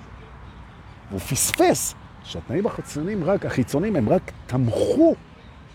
והוא 1.10 1.20
פספס 1.20 1.96
שהתנאים 2.24 2.66
החיצוניים, 2.66 3.24
רק, 3.24 3.46
החיצוניים 3.46 3.96
הם 3.96 4.10
רק 4.10 4.32
תמכו 4.48 5.16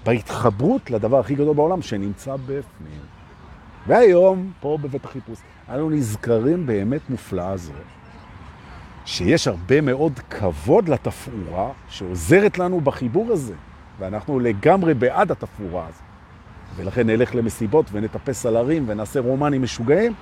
בהתחברות 0.05 0.91
לדבר 0.91 1.19
הכי 1.19 1.35
גדול 1.35 1.55
בעולם 1.57 1.83
שנמצא 1.83 2.37
בפנים. 2.37 3.01
והיום, 3.87 4.53
פה 4.61 4.79
בבית 4.83 5.05
החיפוש, 5.05 5.39
אנו 5.69 5.91
נזכרים 5.91 6.67
באמת 6.67 7.11
מופלאה 7.11 7.51
הזאת. 7.51 7.75
שיש 9.05 9.49
הרבה 9.49 9.81
מאוד 9.81 10.19
כבוד 10.31 10.89
לתפאורה 10.89 11.71
שעוזרת 11.89 12.59
לנו 12.59 12.81
בחיבור 12.81 13.33
הזה, 13.33 13.55
ואנחנו 14.03 14.41
לגמרי 14.41 14.95
בעד 14.95 15.31
התפאורה 15.31 15.87
הזאת. 15.87 16.03
ולכן 16.77 17.07
נלך 17.07 17.35
למסיבות 17.35 17.87
ונטפס 17.93 18.47
על 18.47 18.57
הרים 18.57 18.85
ונעשה 18.87 19.21
רומנים 19.21 19.63
משוגעים, 19.63 20.13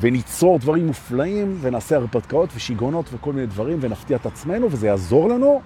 וניצור 0.00 0.58
דברים 0.58 0.86
מופלאים 0.86 1.58
ונעשה 1.60 1.96
הרפתקאות 1.96 2.50
ושיגונות 2.54 3.10
וכל 3.12 3.32
מיני 3.32 3.46
דברים 3.46 3.78
ונפתיע 3.80 4.16
את 4.16 4.26
עצמנו, 4.26 4.72
וזה 4.72 4.86
יעזור 4.86 5.28
לנו 5.28 5.62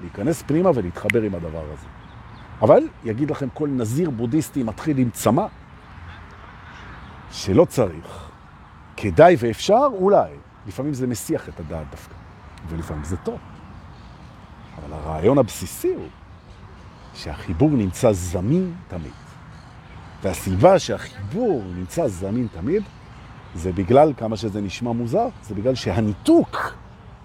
להיכנס 0.00 0.42
פנימה 0.42 0.70
ולהתחבר 0.74 1.22
עם 1.22 1.34
הדבר 1.34 1.64
הזה. 1.72 1.86
אבל 2.62 2.82
יגיד 3.04 3.30
לכם 3.30 3.48
כל 3.54 3.68
נזיר 3.68 4.10
בודהיסטי 4.10 4.62
מתחיל 4.62 4.98
עם 4.98 5.10
צמא, 5.10 5.46
שלא 7.30 7.64
צריך. 7.64 8.30
כדאי 8.96 9.36
ואפשר, 9.38 9.86
אולי. 9.92 10.30
לפעמים 10.66 10.94
זה 10.94 11.06
מסיח 11.06 11.48
את 11.48 11.60
הדעת 11.60 11.90
דווקא, 11.90 12.14
ולפעמים 12.68 13.04
זה 13.04 13.16
טוב. 13.16 13.38
אבל 14.78 14.92
הרעיון 14.92 15.38
הבסיסי 15.38 15.94
הוא 15.94 16.08
שהחיבור 17.14 17.70
נמצא 17.70 18.12
זמין 18.12 18.74
תמיד. 18.88 19.12
והסיבה 20.22 20.78
שהחיבור 20.78 21.62
נמצא 21.74 22.08
זמין 22.08 22.46
תמיד, 22.52 22.82
זה 23.54 23.72
בגלל, 23.72 24.12
כמה 24.16 24.36
שזה 24.36 24.60
נשמע 24.60 24.92
מוזר, 24.92 25.28
זה 25.42 25.54
בגלל 25.54 25.74
שהניתוק 25.74 26.74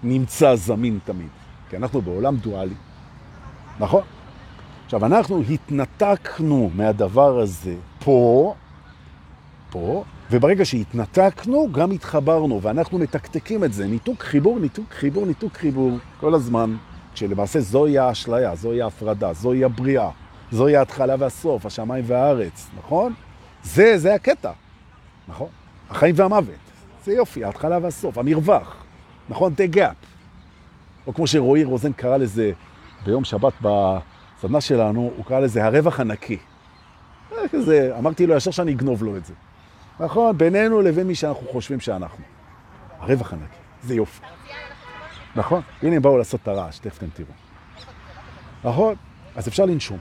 נמצא 0.02 0.56
זמין 0.56 0.98
תמיד. 1.04 1.28
כי 1.70 1.76
אנחנו 1.76 2.02
בעולם 2.02 2.36
דואלי. 2.36 2.74
נכון? 3.80 4.02
עכשיו, 4.84 5.06
אנחנו 5.06 5.42
התנתקנו 5.50 6.70
מהדבר 6.74 7.40
הזה 7.40 7.74
פה, 8.04 8.54
פה, 9.70 10.04
וברגע 10.30 10.64
שהתנתקנו, 10.64 11.68
גם 11.72 11.90
התחברנו, 11.90 12.62
ואנחנו 12.62 12.98
מתקתקים 12.98 13.64
את 13.64 13.72
זה. 13.72 13.86
ניתוק 13.86 14.22
חיבור, 14.22 14.58
ניתוק 14.58 14.86
חיבור, 14.90 15.26
ניתוק 15.26 15.52
חיבור, 15.56 15.98
כל 16.20 16.34
הזמן. 16.34 16.76
שלמעשה 17.14 17.60
זוהי 17.60 17.98
האשליה, 17.98 18.54
זוהי 18.54 18.82
ההפרדה, 18.82 19.32
זוהי 19.32 19.64
הבריאה, 19.64 20.10
זוהי 20.52 20.76
ההתחלה 20.76 21.14
והסוף, 21.18 21.66
השמיים 21.66 22.04
והארץ, 22.06 22.70
נכון? 22.78 23.14
זה, 23.62 23.98
זה 23.98 24.14
הקטע, 24.14 24.50
נכון? 25.28 25.48
החיים 25.90 26.14
והמוות, 26.18 26.54
זה 27.04 27.12
יופי, 27.12 27.44
ההתחלה 27.44 27.78
והסוף, 27.82 28.18
המרווח, 28.18 28.84
נכון? 29.28 29.54
The 29.56 29.76
gap. 29.76 30.06
או 31.06 31.14
כמו 31.14 31.26
שרועי 31.26 31.64
רוזן 31.64 31.92
קרא 31.92 32.16
לזה 32.16 32.52
ביום 33.04 33.24
שבת 33.24 33.52
בסדנה 33.60 34.60
שלנו, 34.60 35.12
הוא 35.16 35.24
קרא 35.24 35.40
לזה 35.40 35.64
הרווח 35.64 36.00
הנקי. 36.00 36.38
כזה, 37.52 37.94
אמרתי 37.98 38.26
לו 38.26 38.36
ישר 38.36 38.50
שאני 38.50 38.72
אגנוב 38.72 39.02
לו 39.02 39.16
את 39.16 39.24
זה. 39.24 39.34
נכון, 40.00 40.38
בינינו 40.38 40.80
לבין 40.80 41.06
מי 41.06 41.14
שאנחנו 41.14 41.46
חושבים 41.48 41.80
שאנחנו. 41.80 42.24
הרווח 42.98 43.32
הנקי, 43.32 43.56
זה 43.82 43.94
יופי. 43.94 44.26
נכון, 45.36 45.62
הנה 45.82 45.96
הם 45.96 46.02
באו 46.02 46.18
לעשות 46.18 46.42
את 46.42 46.48
הרעש, 46.48 46.78
תכף 46.78 46.98
אתם 46.98 47.10
תראו. 47.10 47.28
נכון, 48.64 48.94
אז 49.36 49.48
אפשר 49.48 49.64
לנשום. 49.64 49.98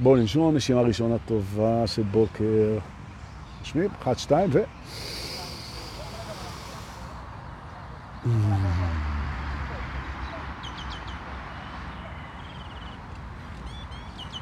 בואו 0.00 0.16
לנשום, 0.16 0.56
נשימה 0.56 0.80
ראשונה 0.80 1.18
טובה 1.18 1.86
של 1.86 2.02
בוקר. 2.02 2.78
נשמים, 3.62 3.90
אחת, 4.02 4.18
שתיים, 4.18 4.50
ו... 4.52 4.62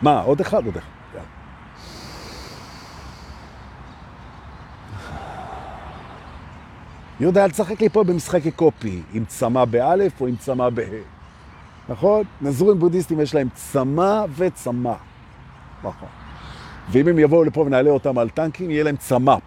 מה, 0.02 0.20
עוד 0.20 0.40
אחד? 0.40 0.66
עוד 0.66 0.76
אחד. 0.76 1.01
יהודה, 7.22 7.44
אל 7.44 7.50
תשחק 7.50 7.80
לי 7.80 7.88
פה 7.88 8.04
במשחקי 8.04 8.50
קופי, 8.50 9.02
עם 9.12 9.24
צמא 9.24 9.64
באלף 9.64 10.20
או 10.20 10.26
עם 10.26 10.36
צמא 10.36 10.68
בה'. 10.68 10.84
נכון? 11.88 12.24
נזורים 12.40 12.78
בודהיסטים 12.78 13.20
יש 13.20 13.34
להם 13.34 13.48
צמא 13.54 14.24
וצמא. 14.36 14.94
נכון. 15.78 16.08
ואם 16.90 17.08
הם 17.08 17.18
יבואו 17.18 17.44
לפה 17.44 17.60
ונעלה 17.60 17.90
אותם 17.90 18.18
על 18.18 18.28
טנקים, 18.28 18.70
יהיה 18.70 18.84
להם 18.84 18.96
צמ"פ. 18.96 19.42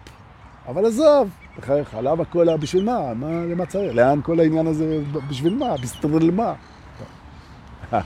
אבל 0.68 0.86
עזוב, 0.86 1.28
בחייך, 1.58 1.96
למה 2.02 2.24
כל 2.24 2.48
ה... 2.48 2.56
בשביל 2.56 2.84
מה? 2.84 3.14
מה? 3.14 3.44
למה 3.44 3.66
צריך? 3.66 3.94
לאן 3.94 4.20
כל 4.22 4.40
העניין 4.40 4.66
הזה? 4.66 5.02
בשביל 5.28 5.54
מה? 5.54 5.76
בסתדרל 5.82 6.30
מה? 6.30 6.54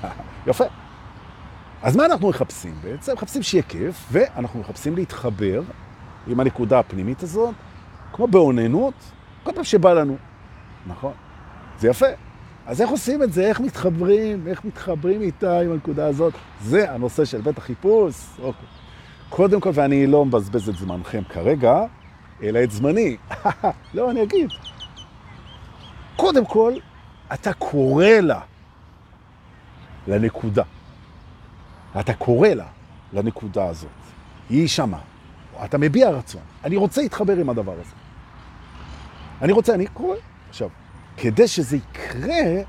יפה. 0.47 0.65
אז 1.83 1.97
מה 1.97 2.07
אנחנו 2.07 2.29
מחפשים 2.29 2.75
בעצם? 2.83 3.13
מחפשים 3.13 3.43
שיהיה 3.43 3.63
כיף, 3.63 4.07
ואנחנו 4.13 4.61
מחפשים 4.61 4.97
להתחבר 4.97 5.63
עם 6.27 6.41
הנקודה 6.41 6.79
הפנימית 6.79 7.23
הזאת, 7.23 7.55
כמו 8.13 8.29
בעוננות, 8.29 8.95
כל 9.43 9.53
פעם 9.53 9.65
שבא 9.65 9.93
לנו. 9.93 10.17
נכון. 10.87 11.13
זה 11.79 11.89
יפה. 11.89 12.07
אז 12.67 12.83
איך 12.83 12.91
עושים 12.91 13.23
את 13.23 13.33
זה? 13.33 13.47
איך 13.47 13.61
מתחברים? 13.61 14.49
איך 14.49 14.65
מתחברים 14.65 15.23
איתה 15.23 15.61
עם 15.61 15.73
הנקודה 15.73 16.07
הזאת? 16.07 16.35
זה 16.61 16.93
הנושא 16.93 17.25
של 17.25 17.41
בית 17.41 17.59
החיפוש. 17.59 18.15
אוקיי. 18.39 18.67
קודם 19.29 19.61
כל, 19.61 19.71
ואני 19.75 20.07
לא 20.07 20.25
מבזבז 20.25 20.69
את 20.69 20.77
זמנכם 20.77 21.23
כרגע, 21.29 21.85
אלא 22.43 22.65
את 22.65 22.71
זמני. 22.71 23.17
לא, 23.95 24.11
אני 24.11 24.23
אגיד. 24.23 24.51
קודם 26.17 26.45
כל, 26.47 26.73
אתה 27.35 27.53
קורא 27.53 28.07
לה 28.07 28.41
לנקודה. 30.09 30.63
אתה 32.01 32.15
קורא 32.15 32.49
לה 32.49 32.67
לנקודה 33.13 33.67
הזאת. 33.67 33.91
היא 34.51 34.69
שמה. 34.69 34.99
אתה 35.65 35.79
מביע 35.79 36.11
רצון. 36.11 36.43
אני 36.65 36.77
רוצה 36.77 37.03
להתחבר 37.03 37.37
עם 37.37 37.51
הדבר 37.51 37.73
הזה. 37.73 38.00
אני 39.43 39.53
רוצה, 39.53 39.75
אני 39.75 39.87
קורא. 39.87 40.17
עכשיו, 40.49 40.69
כדי 41.17 41.49
שזה 41.49 41.77
יקרה, 41.77 42.63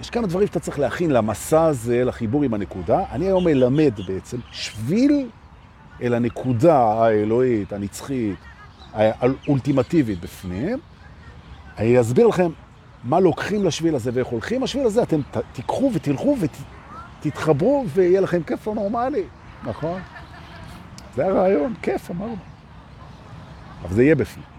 יש 0.00 0.10
כמה 0.10 0.26
דברים 0.26 0.46
שאתה 0.46 0.60
צריך 0.60 0.78
להכין 0.78 1.10
למסע 1.10 1.64
הזה, 1.64 2.04
לחיבור 2.04 2.42
עם 2.42 2.54
הנקודה. 2.54 3.04
אני 3.12 3.26
היום 3.26 3.44
מלמד 3.44 3.92
בעצם 4.06 4.36
שביל 4.50 5.30
אל 6.02 6.14
הנקודה 6.14 6.78
האלוהית, 6.78 7.72
הנצחית, 7.72 8.36
האולטימטיבית 8.92 10.20
בפנים. 10.20 10.78
אני 11.78 12.00
אסביר 12.00 12.26
לכם 12.26 12.50
מה 13.04 13.20
לוקחים 13.20 13.64
לשביל 13.64 13.94
הזה 13.94 14.10
ואיך 14.14 14.28
הולכים 14.28 14.62
לשביל 14.62 14.86
הזה. 14.86 15.02
אתם 15.02 15.20
תיקחו 15.52 15.90
ותלכו 15.94 16.36
ותתחברו 17.20 17.84
ויהיה 17.88 18.20
לכם 18.20 18.42
כיף 18.42 18.68
נורמלי, 18.68 19.24
נכון? 19.64 20.00
זה 21.16 21.26
הרעיון, 21.26 21.74
כיף, 21.82 22.10
אמרנו. 22.10 22.36
אבל 23.84 23.94
זה 23.94 24.02
יהיה 24.02 24.14
בפנים. 24.14 24.51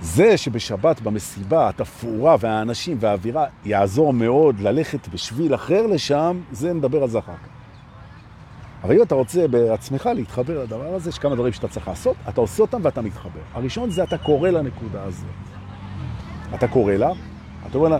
זה 0.00 0.36
שבשבת 0.36 1.00
במסיבה 1.00 1.68
התפאורה 1.68 2.36
והאנשים 2.40 2.96
והאווירה 3.00 3.46
יעזור 3.64 4.12
מאוד 4.12 4.60
ללכת 4.60 5.08
בשביל 5.08 5.54
אחר 5.54 5.86
לשם, 5.86 6.40
זה 6.52 6.72
נדבר 6.72 7.02
על 7.02 7.08
זה 7.08 7.18
אחר 7.18 7.32
כך. 7.32 7.48
אבל 8.84 8.94
אם 8.96 9.02
אתה 9.02 9.14
רוצה 9.14 9.48
בעצמך 9.48 10.08
להתחבר 10.14 10.62
לדבר 10.62 10.94
הזה, 10.94 11.10
יש 11.10 11.18
כמה 11.18 11.34
דברים 11.34 11.52
שאתה 11.52 11.68
צריך 11.68 11.88
לעשות, 11.88 12.16
אתה 12.28 12.40
עושה 12.40 12.62
אותם 12.62 12.80
ואתה 12.82 13.02
מתחבר. 13.02 13.40
הראשון 13.54 13.90
זה 13.90 14.02
אתה 14.02 14.18
קורא 14.18 14.50
לנקודה 14.50 15.02
הזאת. 15.02 15.26
אתה 16.54 16.68
קורא 16.68 16.92
לה, 16.92 17.10
אתה 17.66 17.78
אומר 17.78 17.88
לה, 17.88 17.98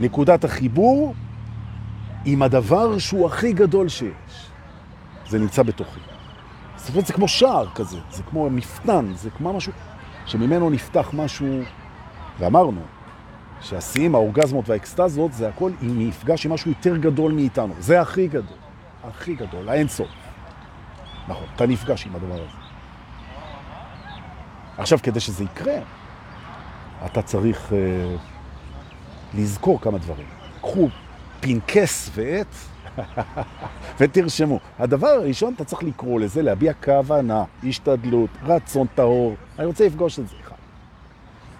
נקודת 0.00 0.44
החיבור 0.44 1.14
עם 2.24 2.42
הדבר 2.42 2.98
שהוא 2.98 3.26
הכי 3.26 3.52
גדול 3.52 3.88
שיש. 3.88 4.50
זה 5.28 5.38
נמצא 5.38 5.62
בתוכי. 5.62 6.00
זאת 6.76 6.90
אומרת, 6.90 7.06
זה 7.06 7.12
כמו 7.12 7.28
שער 7.28 7.66
כזה, 7.74 7.98
זה 8.10 8.22
כמו 8.22 8.50
מפתן, 8.50 9.12
זה 9.14 9.30
כמו 9.30 9.52
משהו 9.52 9.72
שממנו 10.30 10.70
נפתח 10.70 11.10
משהו, 11.12 11.60
ואמרנו 12.38 12.80
שהשיאים, 13.60 14.14
האורגזמות 14.14 14.68
והאקסטזות, 14.68 15.32
זה 15.32 15.48
הכל 15.48 15.70
אם 15.82 16.08
נפגש 16.08 16.46
עם 16.46 16.52
משהו 16.52 16.70
יותר 16.70 16.96
גדול 16.96 17.32
מאיתנו. 17.32 17.74
זה 17.78 18.00
הכי 18.00 18.28
גדול, 18.28 18.58
הכי 19.04 19.34
גדול, 19.34 19.68
האין 19.68 19.88
סוף. 19.88 20.08
נכון, 21.28 21.46
אתה 21.56 21.66
נפגש 21.66 22.06
עם 22.06 22.16
הדבר 22.16 22.34
הזה. 22.34 22.58
עכשיו, 24.78 24.98
כדי 25.02 25.20
שזה 25.20 25.44
יקרה, 25.44 25.74
אתה 27.06 27.22
צריך 27.22 27.68
uh, 27.68 27.74
לזכור 29.34 29.80
כמה 29.80 29.98
דברים. 29.98 30.26
קחו 30.60 30.88
פינקס 31.40 32.10
ועט 32.14 32.54
ותרשמו. 34.00 34.58
הדבר 34.78 35.06
הראשון, 35.06 35.54
אתה 35.54 35.64
צריך 35.64 35.82
לקרוא 35.82 36.20
לזה, 36.20 36.42
להביע 36.42 36.72
כוונה, 36.84 37.44
השתדלות, 37.68 38.30
רצון 38.42 38.86
טהור. 38.94 39.34
אני 39.58 39.66
רוצה 39.66 39.86
לפגוש 39.86 40.18
את 40.18 40.28
זה. 40.28 40.34
אחד. 40.40 40.56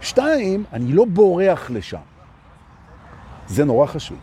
שתיים, 0.00 0.64
אני 0.72 0.92
לא 0.92 1.04
בורח 1.04 1.70
לשם. 1.70 1.98
זה 3.46 3.64
נורא 3.64 3.86
חשוב. 3.86 4.18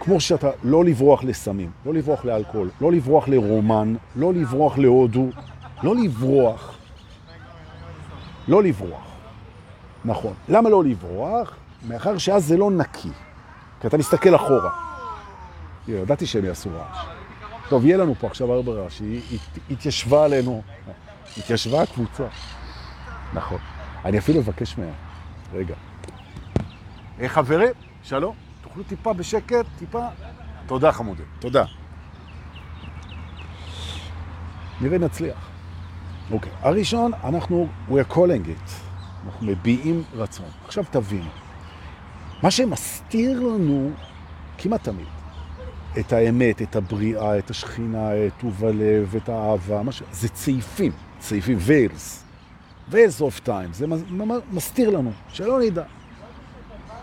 כמו 0.00 0.20
שאתה 0.20 0.50
לא 0.64 0.84
לברוח 0.84 1.24
לסמים, 1.24 1.70
לא 1.86 1.94
לברוח 1.94 2.24
לאלכוהול, 2.24 2.70
לא 2.80 2.92
לברוח 2.92 3.28
לרומן, 3.28 3.94
לא 4.16 4.32
לברוח 4.32 4.78
להודו, 4.78 5.28
לא 5.82 5.96
לברוח. 5.96 6.78
לא 8.48 8.62
לברוח. 8.62 9.12
נכון. 10.04 10.32
למה 10.48 10.70
לא 10.70 10.84
לברוח? 10.84 11.56
מאחר 11.88 12.18
שאז 12.18 12.46
זה 12.46 12.56
לא 12.56 12.70
נקי. 12.70 13.10
כי 13.80 13.86
אתה 13.86 13.98
מסתכל 13.98 14.34
אחורה. 14.34 14.91
ידעתי 15.88 16.26
שהם 16.26 16.44
יעשו 16.44 16.70
רעש. 16.70 17.06
טוב, 17.68 17.84
יהיה 17.84 17.96
לנו 17.96 18.14
פה 18.14 18.26
עכשיו 18.26 18.52
הרבה 18.52 18.72
רעש, 18.72 19.00
היא 19.00 19.38
התיישבה 19.70 20.24
עלינו, 20.24 20.62
התיישבה 21.36 21.82
הקבוצה. 21.82 22.26
נכון. 23.34 23.58
אני 24.04 24.18
אפילו 24.18 24.40
אבקש 24.40 24.78
מהם. 24.78 24.92
רגע. 25.52 25.74
היי 27.18 27.28
חברים, 27.28 27.72
שלום. 28.02 28.34
תוכלו 28.62 28.82
טיפה 28.82 29.12
בשקט, 29.12 29.66
טיפה. 29.78 30.06
תודה 30.66 30.92
חמודי, 30.92 31.22
תודה. 31.38 31.64
נראה 34.80 34.98
נצליח. 34.98 35.48
אוקיי, 36.30 36.52
הראשון, 36.60 37.12
אנחנו, 37.24 37.68
we 37.88 37.92
are 37.92 38.12
calling 38.12 38.46
it. 38.46 38.70
אנחנו 39.26 39.46
מביעים 39.46 40.02
רצון. 40.14 40.46
עכשיו 40.64 40.84
תבינו, 40.90 41.30
מה 42.42 42.50
שמסתיר 42.50 43.40
לנו 43.40 43.90
כמעט 44.58 44.84
תמיד, 44.84 45.06
את 46.00 46.12
האמת, 46.12 46.62
את 46.62 46.76
הבריאה, 46.76 47.38
את 47.38 47.50
השכינה, 47.50 48.26
את 48.26 48.32
טוב 48.40 48.64
הלב, 48.64 49.14
את 49.16 49.28
האהבה, 49.28 49.92
ש... 49.92 50.02
זה 50.12 50.28
צעיפים, 50.28 50.92
צעיפים, 51.18 51.58
ויילס. 51.60 52.24
ויילס 52.88 53.20
אוף 53.20 53.40
טיים, 53.40 53.72
זה 53.72 53.86
מסתיר 54.52 54.90
לנו, 54.90 55.10
שלא 55.28 55.60
נדע. 55.60 55.82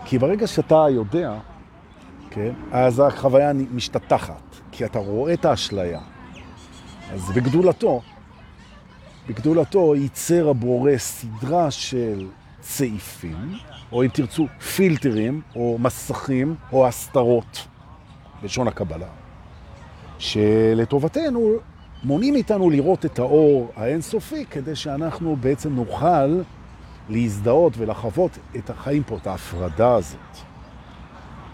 כי 0.04 0.18
ברגע 0.18 0.46
שאתה 0.46 0.86
יודע, 0.90 1.38
כן, 2.30 2.52
אז 2.72 3.02
החוויה 3.06 3.52
משתתחת, 3.52 4.42
כי 4.72 4.84
אתה 4.84 4.98
רואה 4.98 5.32
את 5.32 5.44
האשליה. 5.44 6.00
אז 7.12 7.30
בגדולתו, 7.30 8.02
בגדולתו 9.28 9.94
ייצר 9.94 10.48
הבורא 10.48 10.92
סדרה 10.96 11.70
של 11.70 12.28
צעיפים, 12.60 13.52
או 13.92 14.02
אם 14.02 14.08
תרצו 14.08 14.46
פילטרים, 14.74 15.40
או 15.56 15.76
מסכים, 15.80 16.54
או 16.72 16.86
הסתרות, 16.86 17.66
בלשון 18.42 18.68
הקבלה, 18.68 19.06
שלטובתנו 20.18 21.52
מונעים 22.04 22.34
איתנו 22.34 22.70
לראות 22.70 23.06
את 23.06 23.18
האור 23.18 23.72
האינסופי, 23.76 24.44
כדי 24.50 24.76
שאנחנו 24.76 25.36
בעצם 25.40 25.74
נוכל 25.74 26.40
להזדהות 27.08 27.72
ולחוות 27.76 28.38
את 28.56 28.70
החיים 28.70 29.02
פה, 29.02 29.16
את 29.16 29.26
ההפרדה 29.26 29.94
הזאת. 29.94 30.36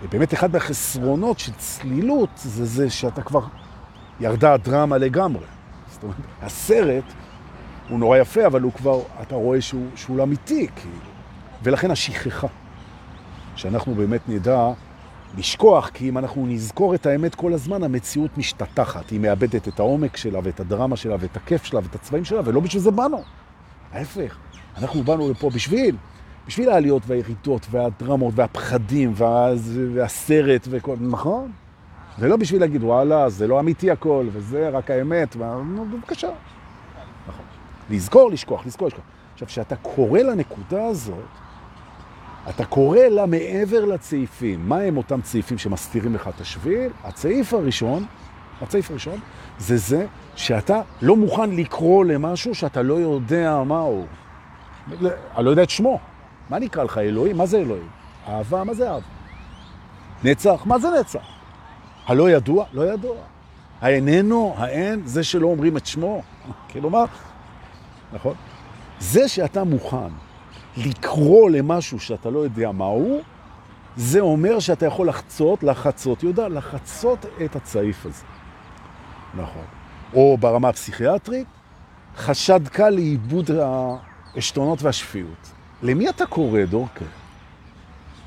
ובאמת 0.02 0.34
אחד 0.34 0.52
מהחסרונות 0.52 1.38
של 1.38 1.52
צלילות 1.52 2.30
זה 2.36 2.64
זה 2.64 2.90
שאתה 2.90 3.22
כבר 3.22 3.40
ירדה 4.20 4.52
הדרמה 4.52 4.98
לגמרי. 4.98 5.44
זאת 5.88 6.02
אומרת, 6.02 6.16
הסרט 6.42 7.04
הוא 7.88 7.98
נורא 7.98 8.18
יפה, 8.18 8.46
אבל 8.46 8.60
הוא 8.60 8.72
כבר, 8.72 9.00
אתה 9.22 9.34
רואה 9.34 9.60
שהוא, 9.60 9.86
שהוא 9.96 10.22
אמיתי, 10.22 10.66
כאילו. 10.76 10.94
ולכן 11.62 11.90
השכחה, 11.90 12.46
שאנחנו 13.56 13.94
באמת 13.94 14.20
נדע 14.28 14.70
לשכוח, 15.36 15.90
כי 15.94 16.08
אם 16.08 16.18
אנחנו 16.18 16.46
נזכור 16.46 16.94
את 16.94 17.06
האמת 17.06 17.34
כל 17.34 17.52
הזמן, 17.52 17.82
המציאות 17.82 18.38
משתתחת. 18.38 19.10
היא 19.10 19.20
מאבדת 19.20 19.68
את 19.68 19.80
העומק 19.80 20.16
שלה 20.16 20.40
ואת 20.42 20.60
הדרמה 20.60 20.96
שלה 20.96 21.16
ואת 21.20 21.36
הכיף 21.36 21.64
שלה 21.64 21.80
ואת 21.82 21.94
הצבעים 21.94 22.24
שלה, 22.24 22.40
ולא 22.44 22.60
בשביל 22.60 22.82
זה 22.82 22.90
באנו. 22.90 23.22
ההפך, 23.92 24.36
אנחנו 24.78 25.02
באנו 25.02 25.30
לפה 25.30 25.50
בשביל, 25.50 25.96
בשביל 26.46 26.68
העליות 26.70 27.02
והירידות 27.06 27.66
והדרמות 27.70 28.34
והפחדים 28.36 29.12
וה, 29.16 29.52
והסרט 29.94 30.68
וכל, 30.70 30.96
נכון? 31.00 31.52
ולא 32.18 32.36
בשביל 32.36 32.60
להגיד, 32.60 32.84
וואלה, 32.84 33.28
זה 33.28 33.46
לא 33.46 33.60
אמיתי 33.60 33.90
הכל, 33.90 34.26
וזה 34.32 34.68
רק 34.68 34.90
האמת, 34.90 35.36
בבקשה. 35.36 36.30
נכון. 37.28 37.44
לזכור, 37.90 38.30
לשכוח, 38.30 38.66
לזכור, 38.66 38.88
לשכוח. 38.88 39.04
עכשיו, 39.32 39.48
כשאתה 39.48 39.76
קורא 39.76 40.20
לנקודה 40.20 40.84
הזאת, 40.84 41.45
אתה 42.48 42.64
קורא 42.64 42.98
לה 42.98 43.26
מעבר 43.26 43.84
לצעיפים. 43.84 44.68
מה 44.68 44.78
הם 44.78 44.96
אותם 44.96 45.20
צעיפים 45.20 45.58
שמסתירים 45.58 46.14
לך 46.14 46.28
את 46.28 46.40
השביל? 46.40 46.90
הצעיף 47.04 47.54
הראשון, 47.54 48.04
הצעיף 48.62 48.90
הראשון, 48.90 49.18
זה 49.58 49.76
זה 49.76 50.06
שאתה 50.36 50.80
לא 51.02 51.16
מוכן 51.16 51.50
לקרוא 51.50 52.04
למשהו 52.04 52.54
שאתה 52.54 52.82
לא 52.82 52.94
יודע 52.94 53.62
מהו. 53.62 54.06
אני 55.36 55.44
לא 55.44 55.50
יודע 55.50 55.62
את 55.62 55.70
שמו. 55.70 55.98
מה 56.50 56.58
נקרא 56.58 56.84
לך 56.84 56.98
אלוהים? 56.98 57.36
מה 57.36 57.46
זה 57.46 57.58
אלוהים? 57.58 57.88
אהבה, 58.28 58.64
מה 58.64 58.74
זה 58.74 58.90
אהבה? 58.90 59.06
נצח, 60.24 60.62
מה 60.66 60.78
זה 60.78 60.88
נצח? 61.00 61.26
הלא 62.06 62.30
ידוע? 62.30 62.64
לא 62.72 62.92
ידוע. 62.92 63.16
האיננו, 63.80 64.54
האין, 64.58 65.02
זה 65.04 65.24
שלא 65.24 65.46
אומרים 65.46 65.76
את 65.76 65.86
שמו. 65.86 66.22
כלומר, 66.72 67.04
נכון? 68.12 68.34
זה 68.98 69.28
שאתה 69.28 69.64
מוכן 69.64 70.25
לקרוא 70.76 71.50
למשהו 71.50 72.00
שאתה 72.00 72.30
לא 72.30 72.38
יודע 72.38 72.72
מהו, 72.72 73.20
זה 73.96 74.20
אומר 74.20 74.58
שאתה 74.60 74.86
יכול 74.86 75.08
לחצות, 75.08 75.62
לחצות, 75.62 76.22
יודע, 76.22 76.48
לחצות 76.48 77.26
את 77.44 77.56
הצעיף 77.56 78.06
הזה. 78.06 78.24
נכון. 79.34 79.64
או 80.14 80.36
ברמה 80.40 80.68
הפסיכיאטרית, 80.68 81.46
חשד 82.16 82.68
קל 82.68 82.90
לאיבוד 82.90 83.50
העשתונות 84.34 84.82
והשפיות. 84.82 85.52
למי 85.82 86.08
אתה 86.08 86.26
קורא, 86.26 86.64
דורקה? 86.64 87.04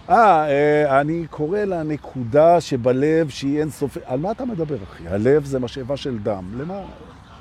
אה, 0.09 0.49
אה, 0.49 1.01
אני 1.01 1.25
קורא 1.29 1.59
לנקודה 1.59 2.61
שבלב 2.61 3.29
שהיא 3.29 3.59
אין 3.59 3.69
סוף... 3.69 3.97
על 4.05 4.19
מה 4.19 4.31
אתה 4.31 4.45
מדבר, 4.45 4.77
אחי? 4.83 5.07
הלב 5.07 5.45
זה 5.45 5.59
משאבה 5.59 5.97
של 5.97 6.19
דם. 6.19 6.43
למה? 6.57 6.81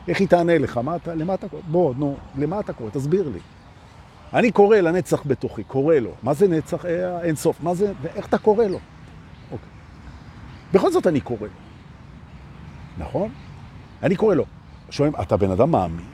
איך 0.08 0.20
היא 0.20 0.28
תענה 0.28 0.58
לך? 0.58 0.76
מה 0.76 0.96
אתה, 0.96 1.14
למה 1.14 1.34
אתה 1.34 1.48
קורא? 1.48 1.62
בוא, 1.70 1.94
נו, 1.98 2.16
למה 2.38 2.60
אתה 2.60 2.72
קורא? 2.72 2.90
תסביר 2.90 3.28
לי. 3.28 3.38
אני 4.34 4.52
קורא 4.52 4.76
לנצח 4.76 5.22
בתוכי, 5.26 5.64
קורא 5.64 5.94
לו. 5.94 6.10
מה 6.22 6.34
זה 6.34 6.48
נצח? 6.48 6.84
אה, 6.84 7.22
אין 7.22 7.36
סוף. 7.36 7.60
מה 7.62 7.74
זה? 7.74 7.92
ואיך 8.02 8.26
אתה 8.26 8.38
קורא 8.38 8.64
לו? 8.64 8.78
אוקיי. 9.52 9.68
בכל 10.72 10.92
זאת 10.92 11.06
אני 11.06 11.20
קורא. 11.20 11.48
נכון? 12.98 13.30
אני 14.02 14.16
קורא 14.16 14.34
לו. 14.34 14.44
שואלים, 14.90 15.14
אתה 15.22 15.36
בן 15.36 15.50
אדם 15.50 15.70
מאמין? 15.70 16.06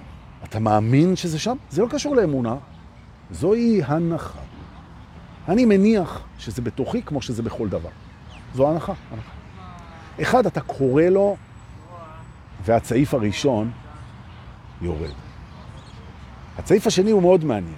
אתה 0.44 0.58
מאמין 0.58 1.16
שזה 1.16 1.38
שם? 1.38 1.56
זה 1.70 1.82
לא 1.82 1.88
קשור 1.90 2.16
לאמונה. 2.16 2.56
זוהי 3.30 3.82
הנחה. 3.86 4.38
אני 5.48 5.64
מניח 5.64 6.20
שזה 6.38 6.62
בתוכי 6.62 7.02
כמו 7.02 7.22
שזה 7.22 7.42
בכל 7.42 7.68
דבר. 7.68 7.88
זו 8.54 8.70
הנחה, 8.70 8.92
הנחה. 9.10 9.30
אחד, 10.22 10.46
אתה 10.46 10.60
קורא 10.60 11.02
לו, 11.02 11.36
והצעיף 12.64 13.14
הראשון 13.14 13.70
יורד. 14.82 15.10
הצעיף 16.58 16.86
השני 16.86 17.10
הוא 17.10 17.22
מאוד 17.22 17.44
מעניין, 17.44 17.74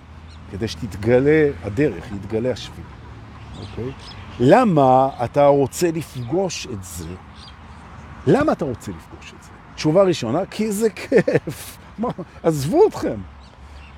כדי 0.51 0.69
שתתגלה 0.69 1.51
הדרך, 1.63 2.05
יתגלה 2.13 2.51
השביל. 2.51 2.85
אוקיי? 3.61 3.93
למה 4.41 5.09
אתה 5.25 5.47
רוצה 5.47 5.91
לפגוש 5.91 6.67
את 6.67 6.85
זה? 6.85 7.09
למה 8.27 8.53
אתה 8.53 8.65
רוצה 8.65 8.91
לפגוש 8.91 9.33
את 9.39 9.43
זה? 9.43 9.51
תשובה 9.75 10.03
ראשונה, 10.03 10.47
כי 10.51 10.73
זה 10.73 10.91
כיף. 10.91 11.79
עזבו 12.43 12.87
אתכם. 12.89 13.21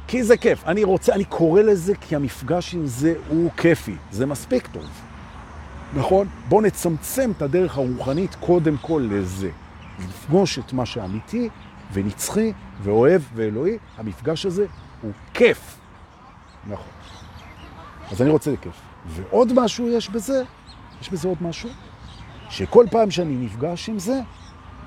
כי 0.09 0.23
זה 0.23 0.37
כיף. 0.37 0.65
אני 0.67 0.85
רוצה, 0.85 1.15
אני 1.15 1.25
קורא 1.25 1.63
לזה 1.63 1.95
כי 1.95 2.17
המפגש 2.17 2.75
עם 2.75 2.87
זה 2.87 3.15
הוא 3.29 3.51
כיפי. 3.57 3.97
זה 4.11 4.27
מספיק 4.27 4.67
טוב. 4.67 4.87
נכון? 5.95 6.27
בואו 6.49 6.61
נצמצם 6.61 7.31
את 7.37 7.43
הדרך 7.43 7.77
הרוחנית 7.77 8.35
קודם 8.35 8.77
כל 8.77 9.09
לזה. 9.11 9.51
לפגוש 9.99 10.59
את 10.59 10.73
מה 10.73 10.87
שאמיתי 10.87 11.49
ונצחי 11.93 12.53
ואוהב 12.83 13.23
ואלוהי, 13.35 13.79
המפגש 13.99 14.47
הזה 14.47 14.67
הוא 15.03 15.13
כיף. 15.35 15.68
נכון. 16.69 16.93
אז 18.11 18.23
אני 18.23 18.31
רוצה 18.31 18.53
לכיף. 18.53 18.81
ועוד 19.07 19.53
משהו 19.55 19.89
יש 19.89 20.09
בזה, 20.09 20.43
יש 21.01 21.11
בזה 21.11 21.29
עוד 21.29 21.39
משהו, 21.41 21.71
שכל 22.51 22.87
פעם 22.91 23.11
שאני 23.11 23.37
נפגש 23.37 23.89
עם 23.89 23.99
זה, 23.99 24.21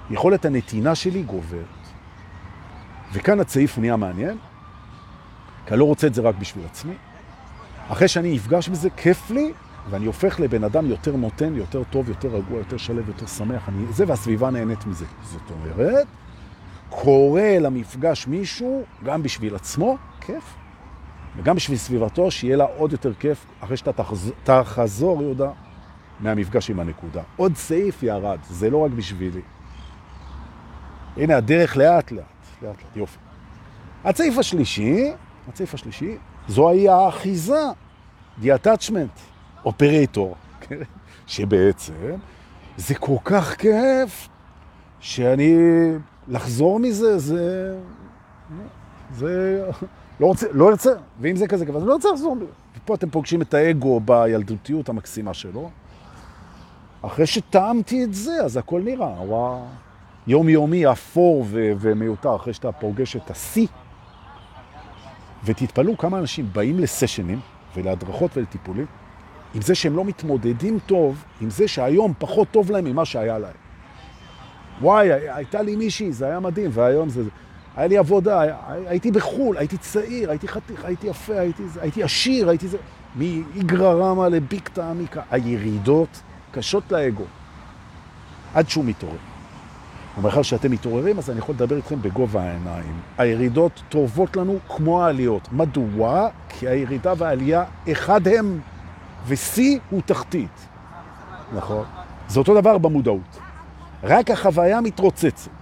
יכולת 0.09 0.45
הנתינה 0.45 0.95
שלי 0.95 1.23
גוברת. 1.23 1.65
וכאן 3.13 3.39
הצעיף 3.39 3.77
נהיה 3.77 3.95
מעניין, 3.95 4.37
כי 5.65 5.71
אני 5.71 5.79
לא 5.79 5.85
רוצה 5.85 6.07
את 6.07 6.13
זה 6.13 6.21
רק 6.21 6.35
בשביל 6.35 6.65
עצמי. 6.65 6.93
אחרי 7.87 8.07
שאני 8.07 8.37
אפגש 8.37 8.69
בזה, 8.69 8.89
כיף 8.89 9.31
לי, 9.31 9.53
ואני 9.89 10.05
הופך 10.05 10.39
לבן 10.39 10.63
אדם 10.63 10.85
יותר 10.85 11.15
נותן, 11.15 11.55
יותר 11.55 11.83
טוב, 11.83 12.09
יותר 12.09 12.27
רגוע, 12.27 12.57
יותר 12.57 12.77
שלב, 12.77 13.07
יותר 13.07 13.27
שמח. 13.27 13.69
אני, 13.69 13.93
זה 13.93 14.03
והסביבה 14.07 14.49
נהנית 14.49 14.85
מזה. 14.85 15.05
זאת 15.23 15.51
אומרת, 15.51 16.07
קורא 16.89 17.41
למפגש 17.41 18.27
מישהו, 18.27 18.83
גם 19.03 19.23
בשביל 19.23 19.55
עצמו, 19.55 19.97
כיף. 20.21 20.60
וגם 21.37 21.55
בשביל 21.55 21.77
סביבתו, 21.77 22.31
שיהיה 22.31 22.57
לה 22.57 22.65
עוד 22.77 22.91
יותר 22.91 23.13
כיף 23.13 23.45
אחרי 23.59 23.77
שאתה 23.77 23.93
תחזור, 23.93 24.33
תחזור 24.43 25.21
יהודה, 25.21 25.51
מהמפגש 26.19 26.69
עם 26.69 26.79
הנקודה. 26.79 27.21
עוד 27.37 27.55
סעיף 27.55 28.03
ירד, 28.03 28.39
זה 28.49 28.69
לא 28.69 28.77
רק 28.77 28.91
בשבילי. 28.91 29.41
הנה 31.17 31.37
הדרך 31.37 31.77
לאט 31.77 32.11
לאט, 32.11 32.23
לאט 32.61 32.75
לאט, 32.83 32.95
יופי. 32.95 33.17
הצעיף 34.03 34.37
השלישי, 34.37 35.11
הצעיף 35.47 35.73
השלישי, 35.73 36.17
זוהי 36.47 36.89
האחיזה, 36.89 37.63
the 38.41 38.45
attachment, 38.45 39.19
operator, 39.65 40.35
שבעצם 41.27 41.93
זה 42.77 42.95
כל 42.95 43.17
כך 43.23 43.55
כיף, 43.55 44.27
שאני, 44.99 45.55
לחזור 46.27 46.79
מזה, 46.79 47.19
זה, 47.19 47.75
זה, 49.13 49.65
לא 50.21 50.25
רוצה, 50.25 50.47
לא 50.51 50.69
ארצה, 50.69 50.91
ואם 51.19 51.35
זה 51.35 51.47
כזה, 51.47 51.65
אז 51.75 51.83
לא 51.83 51.93
רוצה 51.93 52.09
לחזור. 52.11 52.37
ופה 52.77 52.95
אתם 52.95 53.09
פוגשים 53.09 53.41
את 53.41 53.53
האגו 53.53 53.99
בילדותיות 53.99 54.89
המקסימה 54.89 55.33
שלו. 55.33 55.69
אחרי 57.01 57.25
שטעמתי 57.25 58.03
את 58.03 58.13
זה, 58.13 58.43
אז 58.43 58.57
הכל 58.57 58.81
נראה, 58.81 59.21
וואו. 59.21 59.65
יומיומי 60.27 60.91
אפור 60.91 61.45
ו- 61.49 61.71
ומיותר, 61.79 62.35
אחרי 62.35 62.53
שאתה 62.53 62.71
פוגש 62.71 63.15
את 63.15 63.31
השיא. 63.31 63.67
ותתפלאו 65.45 65.97
כמה 65.97 66.19
אנשים 66.19 66.49
באים 66.53 66.79
לסשנים 66.79 67.39
ולהדרכות 67.75 68.37
ולטיפולים, 68.37 68.85
עם 69.53 69.61
זה 69.61 69.75
שהם 69.75 69.95
לא 69.95 70.05
מתמודדים 70.05 70.79
טוב, 70.85 71.23
עם 71.41 71.49
זה 71.49 71.67
שהיום 71.67 72.13
פחות 72.19 72.47
טוב 72.51 72.71
להם 72.71 72.85
ממה 72.85 73.05
שהיה 73.05 73.39
להם. 73.39 73.53
וואי, 74.81 75.11
הייתה 75.11 75.61
לי 75.61 75.75
מישהי, 75.75 76.11
זה 76.11 76.25
היה 76.25 76.39
מדהים, 76.39 76.69
והיום 76.73 77.09
זה... 77.09 77.21
היה 77.75 77.87
לי 77.87 77.97
עבודה, 77.97 78.41
הייתי 78.87 79.11
בחול, 79.11 79.57
הייתי 79.57 79.77
צעיר, 79.77 80.29
הייתי 80.29 80.47
חתיך, 80.47 80.85
הייתי 80.85 81.07
יפה, 81.07 81.39
הייתי, 81.39 81.63
הייתי 81.81 82.03
עשיר, 82.03 82.49
הייתי 82.49 82.67
זה... 82.67 82.77
מאיגרא 83.15 83.93
רמא 83.93 84.23
לביקתא 84.23 84.81
עמיקה. 84.81 85.21
הירידות 85.31 86.21
קשות 86.51 86.91
לאגו, 86.91 87.23
עד 88.53 88.69
שהוא 88.69 88.85
מתעורר. 88.85 89.17
ומאחר 90.17 90.41
שאתם 90.41 90.71
מתעוררים, 90.71 91.17
אז 91.17 91.29
אני 91.29 91.39
יכול 91.39 91.55
לדבר 91.55 91.75
איתכם 91.75 92.01
בגובה 92.01 92.41
העיניים. 92.41 92.99
הירידות 93.17 93.81
טובות 93.89 94.35
לנו 94.35 94.59
כמו 94.67 95.03
העליות. 95.03 95.47
מדוע? 95.51 96.27
כי 96.49 96.67
הירידה 96.67 97.13
והעלייה 97.17 97.63
אחד 97.91 98.27
הם, 98.27 98.59
ושיא 99.27 99.79
הוא 99.89 100.01
תחתית. 100.05 100.67
נכון? 101.55 101.85
זה 102.27 102.39
אותו 102.39 102.61
דבר 102.61 102.77
במודעות. 102.77 103.39
רק 104.03 104.31
החוויה 104.31 104.81
מתרוצצת. 104.81 105.60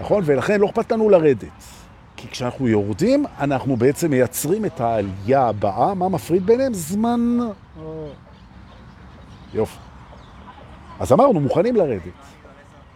נכון? 0.00 0.22
ולכן 0.26 0.60
לא 0.60 0.66
אכפת 0.66 0.92
לנו 0.92 1.08
לרדת. 1.10 1.48
כי 2.16 2.28
כשאנחנו 2.28 2.68
יורדים, 2.68 3.24
אנחנו 3.40 3.76
בעצם 3.76 4.10
מייצרים 4.10 4.64
את 4.64 4.80
העלייה 4.80 5.48
הבאה. 5.48 5.94
מה 5.94 6.08
מפריד 6.08 6.46
ביניהם? 6.46 6.74
זמן. 6.74 7.38
יופי. 9.54 9.78
אז 11.00 11.12
אמרנו, 11.12 11.40
מוכנים 11.40 11.76
לרדת. 11.76 12.12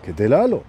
כדי 0.02 0.28
לעלות, 0.28 0.62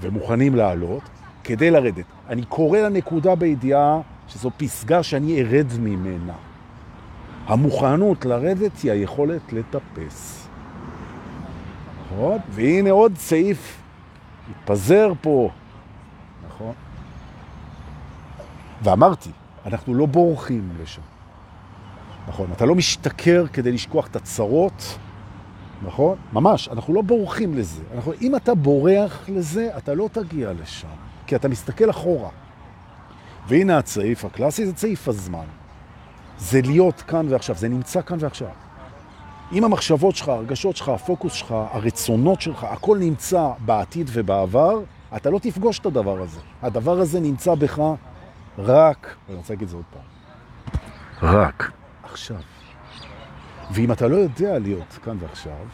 ומוכנים 0.00 0.54
לעלות 0.54 1.02
כדי 1.44 1.70
לרדת. 1.70 2.04
אני 2.28 2.44
קורא 2.44 2.78
לנקודה 2.78 3.34
בידיעה 3.34 4.00
שזו 4.28 4.50
פסגה 4.56 5.02
שאני 5.02 5.40
ארד 5.40 5.66
ממנה. 5.78 6.32
המוכנות 7.46 8.24
לרדת 8.24 8.78
היא 8.82 8.92
היכולת 8.92 9.52
לטפס. 9.52 10.48
נכון? 12.06 12.38
והנה 12.50 12.90
עוד 12.90 13.12
סעיף 13.16 13.82
התפזר 14.50 15.12
פה, 15.20 15.50
נכון? 16.46 16.72
ואמרתי, 18.82 19.30
אנחנו 19.66 19.94
לא 19.94 20.06
בורחים 20.06 20.68
לשם. 20.82 21.02
נכון, 22.28 22.52
אתה 22.52 22.66
לא 22.66 22.74
משתכר 22.74 23.46
כדי 23.52 23.72
לשכוח 23.72 24.06
את 24.06 24.16
הצרות, 24.16 24.98
נכון? 25.82 26.18
ממש, 26.32 26.68
אנחנו 26.68 26.94
לא 26.94 27.02
בורחים 27.02 27.54
לזה. 27.54 27.82
אנחנו, 27.94 28.12
אם 28.22 28.36
אתה 28.36 28.54
בורח 28.54 29.28
לזה, 29.28 29.70
אתה 29.76 29.94
לא 29.94 30.08
תגיע 30.12 30.52
לשם, 30.52 30.88
כי 31.26 31.36
אתה 31.36 31.48
מסתכל 31.48 31.90
אחורה. 31.90 32.30
והנה 33.48 33.78
הצעיף 33.78 34.24
הקלאסי, 34.24 34.66
זה 34.66 34.72
צעיף 34.72 35.08
הזמן. 35.08 35.44
זה 36.38 36.60
להיות 36.62 37.00
כאן 37.00 37.26
ועכשיו, 37.28 37.56
זה 37.56 37.68
נמצא 37.68 38.02
כאן 38.02 38.16
ועכשיו. 38.20 38.48
אם 39.52 39.64
המחשבות 39.64 40.16
שלך, 40.16 40.28
הרגשות 40.28 40.76
שלך, 40.76 40.88
הפוקוס 40.88 41.32
שלך, 41.32 41.54
הרצונות 41.72 42.40
שלך, 42.40 42.64
הכל 42.64 42.98
נמצא 42.98 43.50
בעתיד 43.58 44.10
ובעבר, 44.12 44.80
אתה 45.16 45.30
לא 45.30 45.38
תפגוש 45.38 45.78
את 45.78 45.86
הדבר 45.86 46.20
הזה. 46.20 46.40
הדבר 46.62 47.00
הזה 47.00 47.20
נמצא 47.20 47.54
בך 47.54 47.82
רק, 48.58 49.16
אני 49.28 49.36
רוצה 49.36 49.52
להגיד 49.52 49.64
את 49.64 49.70
זה 49.70 49.76
עוד 49.76 49.84
פעם, 49.92 50.02
רק 51.22 51.72
עכשיו. 52.02 52.40
ואם 53.70 53.92
אתה 53.92 54.08
לא 54.08 54.16
יודע 54.16 54.58
להיות 54.58 54.98
כאן 55.04 55.16
ועכשיו, 55.20 55.66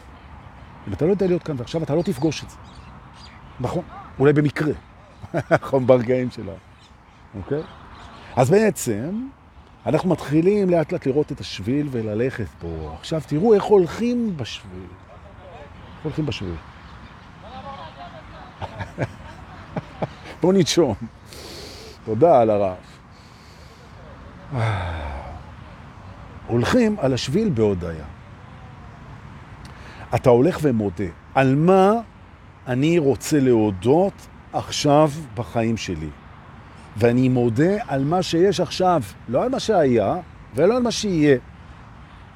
אם 0.87 0.93
אתה 0.93 1.05
לא 1.05 1.11
יודע 1.11 1.27
להיות 1.27 1.43
כאן 1.43 1.55
ועכשיו, 1.57 1.83
אתה 1.83 1.95
לא 1.95 2.01
תפגוש 2.01 2.43
את 2.43 2.49
זה. 2.49 2.57
נכון? 3.59 3.83
אולי 4.19 4.33
במקרה. 4.33 4.73
נכון, 5.51 5.87
ברגעים 5.87 6.31
שלה. 6.31 6.53
אוקיי? 7.35 7.61
אז 8.35 8.49
בעצם, 8.49 9.27
אנחנו 9.85 10.09
מתחילים 10.09 10.69
לאט 10.69 10.91
לאט 10.91 11.05
לראות 11.05 11.31
את 11.31 11.39
השביל 11.39 11.87
וללכת 11.91 12.47
פה. 12.59 12.95
עכשיו 12.99 13.21
תראו 13.27 13.53
איך 13.53 13.63
הולכים 13.63 14.37
בשביל. 14.37 14.85
הולכים 16.03 16.25
בשביל. 16.25 16.55
בואו 20.41 20.51
נתשום. 20.51 20.95
תודה 22.05 22.41
על 22.41 22.49
הרעב. 22.49 22.75
הולכים 26.47 26.95
על 26.99 27.13
השביל 27.13 27.49
בהודעה. 27.49 28.05
אתה 30.15 30.29
הולך 30.29 30.59
ומודה. 30.61 31.05
על 31.35 31.55
מה 31.55 31.91
אני 32.67 32.97
רוצה 32.99 33.39
להודות 33.39 34.27
עכשיו 34.53 35.09
בחיים 35.35 35.77
שלי? 35.77 36.09
ואני 36.97 37.29
מודה 37.29 37.73
על 37.87 38.03
מה 38.03 38.23
שיש 38.23 38.59
עכשיו, 38.59 39.01
לא 39.29 39.43
על 39.43 39.49
מה 39.49 39.59
שהיה 39.59 40.15
ולא 40.55 40.75
על 40.75 40.83
מה 40.83 40.91
שיהיה. 40.91 41.37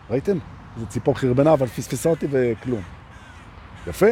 ראיתם? 0.09 0.37
זה 0.77 0.85
ציפור 0.85 1.17
חרבנה, 1.19 1.53
אבל 1.53 1.67
פספסה 1.67 2.09
אותי 2.09 2.27
וכלום. 2.29 2.81
יפה. 3.87 4.07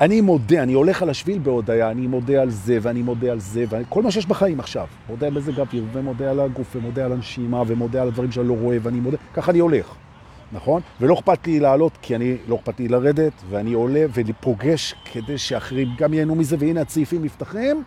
אני 0.00 0.20
מודה, 0.20 0.62
אני 0.62 0.72
הולך 0.72 1.02
על 1.02 1.10
השביל 1.10 1.38
בהודעה, 1.38 1.90
אני 1.90 2.06
מודה 2.06 2.42
על 2.42 2.50
זה 2.50 2.78
ואני 2.82 3.02
מודה 3.02 3.32
על 3.32 3.40
זה, 3.40 3.64
וכל 3.70 4.02
מה 4.02 4.10
שיש 4.10 4.26
בחיים 4.26 4.60
עכשיו. 4.60 4.86
מודה 5.08 5.26
על 5.26 5.32
מזג 5.32 5.60
אוויר, 5.60 5.84
ומודה 5.92 6.30
על 6.30 6.40
הגוף, 6.40 6.76
ומודה 6.76 7.04
על 7.04 7.12
הנשימה, 7.12 7.62
ומודה 7.66 8.02
על 8.02 8.08
הדברים 8.08 8.32
שאני 8.32 8.48
לא 8.48 8.54
רואה, 8.60 8.76
ואני 8.82 9.00
מודה, 9.00 9.16
ככה 9.34 9.50
אני 9.50 9.58
הולך, 9.58 9.94
נכון? 10.52 10.82
ולא 11.00 11.14
אכפת 11.14 11.46
לי 11.46 11.60
לעלות, 11.60 11.92
כי 12.02 12.16
אני, 12.16 12.36
לא 12.48 12.56
אכפת 12.56 12.80
לי 12.80 12.88
לרדת, 12.88 13.32
ואני 13.50 13.72
עולה 13.72 14.04
ולפוגש 14.14 14.94
כדי 15.12 15.38
שאחרים 15.38 15.88
גם 15.98 16.14
ייהנו 16.14 16.34
מזה, 16.34 16.56
והנה 16.58 16.80
הצעיפים 16.80 17.24
נפתחים, 17.24 17.82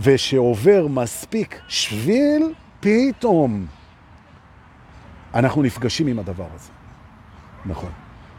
ושעובר 0.00 0.86
מספיק 0.90 1.60
שביל, 1.68 2.52
פתאום 2.80 3.66
אנחנו 5.34 5.62
נפגשים 5.62 6.06
עם 6.06 6.18
הדבר 6.18 6.46
הזה. 6.54 6.70
נכון. 7.66 7.90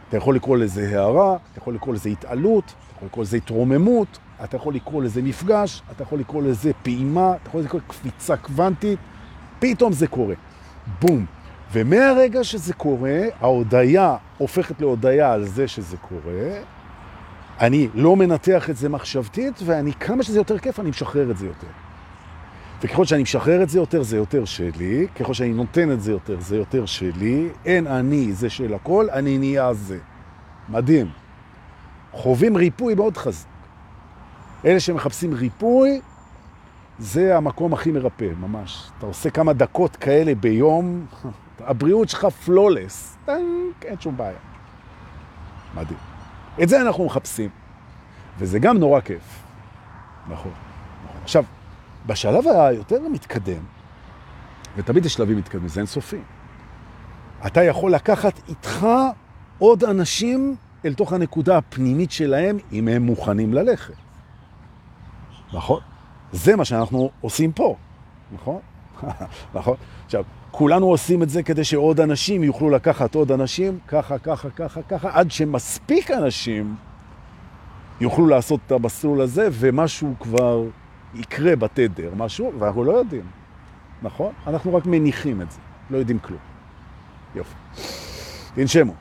אתה 0.08 0.16
יכול 0.16 0.36
לקרוא 0.36 0.56
לזה 0.56 0.88
הערה, 0.88 1.36
אתה 1.52 1.58
יכול 1.58 1.74
לקרוא 1.74 1.94
לזה 1.94 2.08
התעלות, 2.08 2.64
אתה 2.64 2.96
יכול 2.96 3.06
לקרוא 3.06 3.24
לזה 3.24 3.36
התרוממות, 3.36 4.18
אתה 4.44 4.56
יכול 4.56 4.74
לקרוא 4.74 5.02
לזה 5.02 5.22
מפגש, 5.22 5.82
אתה 5.90 6.02
יכול 6.02 6.18
לקרוא 6.18 6.42
לזה 6.42 6.70
פעימה, 6.82 7.34
אתה 7.36 7.48
יכול 7.48 7.60
לקרוא 7.60 7.80
לזה 7.80 7.88
קפיצה 7.88 8.36
קוונטית, 8.36 8.98
פתאום 9.58 9.92
זה 9.92 10.06
קורה. 10.06 10.34
בום. 11.00 11.26
ומהרגע 11.72 12.44
שזה 12.44 12.74
קורה, 12.74 13.20
ההודעה 13.40 14.16
הופכת 14.38 14.80
להודעה 14.80 15.32
על 15.32 15.44
זה 15.44 15.68
שזה 15.68 15.96
קורה, 15.96 16.50
אני 17.60 17.88
לא 17.94 18.16
מנתח 18.16 18.70
את 18.70 18.76
זה 18.76 18.88
מחשבתית, 18.88 19.60
ואני, 19.64 19.92
כמה 19.92 20.22
שזה 20.22 20.38
יותר 20.38 20.58
כיף, 20.58 20.80
אני 20.80 20.90
משחרר 20.90 21.30
את 21.30 21.36
זה 21.36 21.46
יותר. 21.46 21.66
וככל 22.82 23.04
שאני 23.04 23.22
משחרר 23.22 23.62
את 23.62 23.68
זה 23.68 23.78
יותר, 23.78 24.02
זה 24.02 24.16
יותר 24.16 24.44
שלי, 24.44 25.06
ככל 25.16 25.34
שאני 25.34 25.52
נותן 25.52 25.92
את 25.92 26.00
זה 26.00 26.12
יותר, 26.12 26.40
זה 26.40 26.56
יותר 26.56 26.86
שלי, 26.86 27.48
אין 27.64 27.86
אני 27.86 28.32
זה 28.32 28.50
של 28.50 28.74
הכל, 28.74 29.10
אני 29.10 29.38
נהיה 29.38 29.74
זה. 29.74 29.98
מדהים. 30.68 31.10
חווים 32.12 32.56
ריפוי 32.56 32.94
מאוד 32.94 33.16
חזק. 33.16 33.46
אלה 34.64 34.80
שמחפשים 34.80 35.34
ריפוי, 35.34 36.00
זה 36.98 37.36
המקום 37.36 37.72
הכי 37.72 37.92
מרפא, 37.92 38.28
ממש. 38.40 38.90
אתה 38.98 39.06
עושה 39.06 39.30
כמה 39.30 39.52
דקות 39.52 39.96
כאלה 39.96 40.34
ביום, 40.34 41.06
הבריאות 41.60 42.08
שלך 42.08 42.24
פלולס, 42.24 43.16
אין 43.82 44.00
שום 44.00 44.16
בעיה. 44.16 44.38
מדהים. 45.74 46.13
את 46.62 46.68
זה 46.68 46.80
אנחנו 46.80 47.04
מחפשים, 47.06 47.50
וזה 48.38 48.58
גם 48.58 48.78
נורא 48.78 49.00
כיף. 49.00 49.42
נכון. 50.28 50.52
נכון. 51.04 51.20
עכשיו, 51.22 51.44
בשלב 52.06 52.44
היותר 52.48 53.00
מתקדם, 53.12 53.62
ותמיד 54.76 55.06
יש 55.06 55.14
שלבים 55.14 55.38
מתקדמים, 55.38 55.68
זה 55.68 55.80
אינסופי. 55.80 56.20
אתה 57.46 57.62
יכול 57.62 57.94
לקחת 57.94 58.48
איתך 58.48 58.86
עוד 59.58 59.84
אנשים 59.84 60.56
אל 60.84 60.94
תוך 60.94 61.12
הנקודה 61.12 61.58
הפנימית 61.58 62.10
שלהם, 62.10 62.58
אם 62.72 62.88
הם 62.88 63.02
מוכנים 63.02 63.54
ללכת. 63.54 63.94
נכון? 65.52 65.80
זה 66.32 66.56
מה 66.56 66.64
שאנחנו 66.64 67.10
עושים 67.20 67.52
פה, 67.52 67.76
נכון? 68.34 68.60
נכון? 69.54 69.76
עכשיו, 70.04 70.24
כולנו 70.56 70.86
עושים 70.86 71.22
את 71.22 71.30
זה 71.30 71.42
כדי 71.42 71.64
שעוד 71.64 72.00
אנשים 72.00 72.44
יוכלו 72.44 72.70
לקחת 72.70 73.14
עוד 73.14 73.32
אנשים, 73.32 73.78
ככה, 73.88 74.18
ככה, 74.18 74.50
ככה, 74.50 74.82
ככה, 74.82 75.10
עד 75.12 75.30
שמספיק 75.30 76.10
אנשים 76.10 76.74
יוכלו 78.00 78.26
לעשות 78.26 78.60
את 78.66 78.72
המסלול 78.72 79.20
הזה, 79.20 79.48
ומשהו 79.52 80.14
כבר 80.20 80.64
יקרה 81.14 81.56
בתדר, 81.56 82.10
משהו, 82.16 82.52
ואנחנו 82.58 82.84
לא 82.84 82.92
יודעים, 82.92 83.24
נכון? 84.02 84.32
אנחנו 84.46 84.74
רק 84.74 84.86
מניחים 84.86 85.42
את 85.42 85.50
זה, 85.50 85.58
לא 85.90 85.98
יודעים 85.98 86.18
כלום. 86.18 86.40
יופי. 87.34 87.54
תנשמו. 88.54 88.94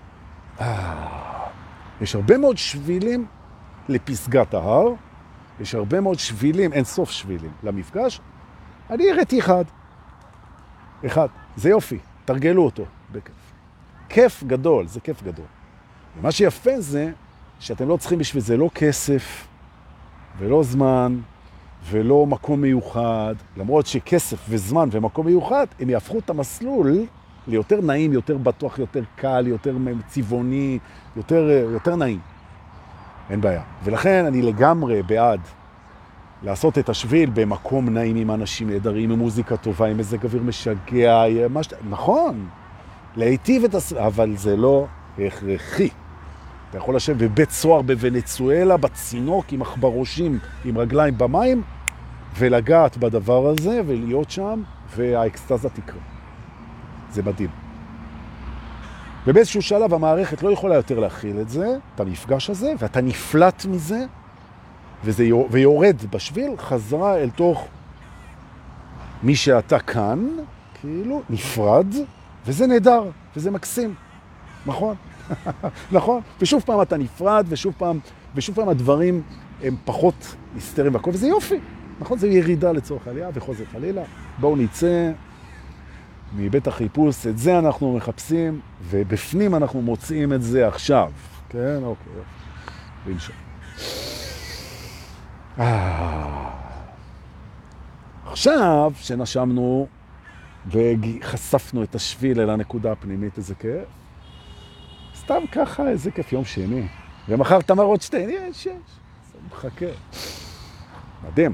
אה, 0.61 1.47
יש 2.01 2.15
הרבה 2.15 2.37
מאוד 2.37 2.57
שבילים 2.57 3.25
לפסגת 3.89 4.53
ההר, 4.53 4.87
יש 5.59 5.75
הרבה 5.75 6.01
מאוד 6.01 6.19
שבילים, 6.19 6.73
אין 6.73 6.83
סוף 6.83 7.11
שבילים 7.11 7.51
למפגש. 7.63 8.21
אני 8.89 9.11
הראיתי 9.11 9.39
אחד. 9.39 9.63
אחד. 11.05 11.27
זה 11.57 11.69
יופי, 11.69 11.97
תרגלו 12.25 12.65
אותו 12.65 12.83
בכיף. 13.11 13.33
כיף 14.09 14.43
גדול, 14.43 14.87
זה 14.87 14.99
כיף 14.99 15.23
גדול. 15.23 15.45
ומה 16.19 16.31
שיפה 16.31 16.79
זה 16.81 17.11
שאתם 17.59 17.87
לא 17.87 17.97
צריכים 17.97 18.19
בשביל 18.19 18.43
זה 18.43 18.57
לא 18.57 18.69
כסף 18.75 19.47
ולא 20.37 20.63
זמן 20.63 21.19
ולא 21.89 22.25
מקום 22.25 22.61
מיוחד, 22.61 23.35
למרות 23.57 23.85
שכסף 23.85 24.45
וזמן 24.49 24.89
ומקום 24.91 25.25
מיוחד, 25.25 25.65
הם 25.79 25.89
יהפכו 25.89 26.19
את 26.19 26.29
המסלול 26.29 26.91
ליותר 27.47 27.81
נעים, 27.81 28.13
יותר 28.13 28.37
בטוח, 28.37 28.79
יותר 28.79 29.03
קל, 29.15 29.47
יותר 29.47 29.77
צבעוני, 30.07 30.79
יותר, 31.15 31.49
יותר 31.71 31.95
נעים. 31.95 32.19
אין 33.29 33.41
בעיה. 33.41 33.61
ולכן 33.83 34.25
אני 34.25 34.41
לגמרי 34.41 35.03
בעד 35.03 35.39
לעשות 36.43 36.77
את 36.77 36.89
השביל 36.89 37.29
במקום 37.33 37.89
נעים 37.89 38.15
עם 38.15 38.31
אנשים 38.31 38.69
נהדרים, 38.69 39.11
עם 39.11 39.19
מוזיקה 39.19 39.57
טובה, 39.57 39.85
עם 39.87 39.97
מזג 39.97 40.23
אוויר 40.23 40.43
משגע, 40.43 41.23
מש... 41.49 41.67
נכון, 41.89 42.47
להיטיב 43.15 43.63
את 43.63 43.75
הס... 43.75 43.93
אבל 43.93 44.37
זה 44.37 44.55
לא 44.55 44.85
הכרחי. 45.19 45.89
אתה 46.69 46.77
יכול 46.77 46.95
לשבת 46.95 47.17
בבית 47.17 47.51
סוהר 47.51 47.81
בוונצואלה, 47.81 48.77
בצינוק, 48.77 49.45
עם 49.51 49.61
אכברושים, 49.61 50.39
עם 50.65 50.77
רגליים 50.77 51.17
במים, 51.17 51.61
ולגעת 52.37 52.97
בדבר 52.97 53.47
הזה, 53.47 53.81
ולהיות 53.87 54.31
שם, 54.31 54.63
והאקסטזה 54.95 55.69
תקרה. 55.69 56.01
זה 57.11 57.23
מדהים. 57.23 57.49
ובאיזשהו 59.27 59.61
שלב 59.61 59.93
המערכת 59.93 60.43
לא 60.43 60.51
יכולה 60.51 60.75
יותר 60.75 60.99
להכיל 60.99 61.39
את 61.41 61.49
זה, 61.49 61.77
את 61.95 61.99
המפגש 61.99 62.49
הזה, 62.49 62.73
ואתה 62.79 63.01
נפלט 63.01 63.65
מזה, 63.65 64.05
וזה 65.03 65.23
ויורד 65.49 65.95
בשביל 66.11 66.57
חזרה 66.57 67.17
אל 67.17 67.29
תוך 67.29 67.67
מי 69.23 69.35
שאתה 69.35 69.79
כאן, 69.79 70.27
כאילו, 70.81 71.21
נפרד, 71.29 71.87
וזה 72.45 72.67
נהדר, 72.67 73.03
וזה 73.35 73.51
מקסים, 73.51 73.93
נכון? 74.65 74.95
נכון? 75.91 76.21
ושוב 76.41 76.63
פעם 76.65 76.81
אתה 76.81 76.97
נפרד, 76.97 77.45
ושוב 77.49 77.73
פעם, 77.77 77.99
ושוב 78.35 78.55
פעם 78.55 78.69
הדברים 78.69 79.21
הם 79.63 79.75
פחות 79.85 80.35
היסטריים 80.55 80.93
והכל, 80.93 81.09
וזה 81.13 81.27
יופי, 81.27 81.59
נכון? 81.99 82.17
זה 82.17 82.27
ירידה 82.27 82.71
לצורך 82.71 83.07
עלייה 83.07 83.29
וחוזר 83.33 83.63
חלילה. 83.71 84.03
בואו 84.39 84.55
נצא 84.55 85.11
מבית 86.35 86.67
החיפוש, 86.67 87.27
את 87.27 87.37
זה 87.37 87.59
אנחנו 87.59 87.97
מחפשים, 87.97 88.59
ובפנים 88.89 89.55
אנחנו 89.55 89.81
מוצאים 89.81 90.33
את 90.33 90.41
זה 90.41 90.67
עכשיו. 90.67 91.11
כן? 91.49 91.79
אוקיי. 91.83 92.13
לנשום. 93.07 93.35
אה. 95.59 96.49
עכשיו 98.25 98.91
שנשמנו 98.95 99.87
וחשפנו 100.67 101.83
את 101.83 101.95
השביל 101.95 102.39
אל 102.39 102.49
הנקודה 102.49 102.91
הפנימית, 102.91 103.37
איזה 103.37 103.55
כיף. 103.55 103.87
סתם 105.17 105.43
ככה, 105.51 105.89
איזה 105.89 106.11
כיף 106.11 106.33
יום 106.33 106.45
שני. 106.45 106.87
ומחר 107.29 107.61
תמר 107.61 107.83
רוטשטיין, 107.83 108.29
יש, 108.29 108.65
יש. 108.65 108.71
מחכה. 109.51 109.85
מדהים. 111.27 111.53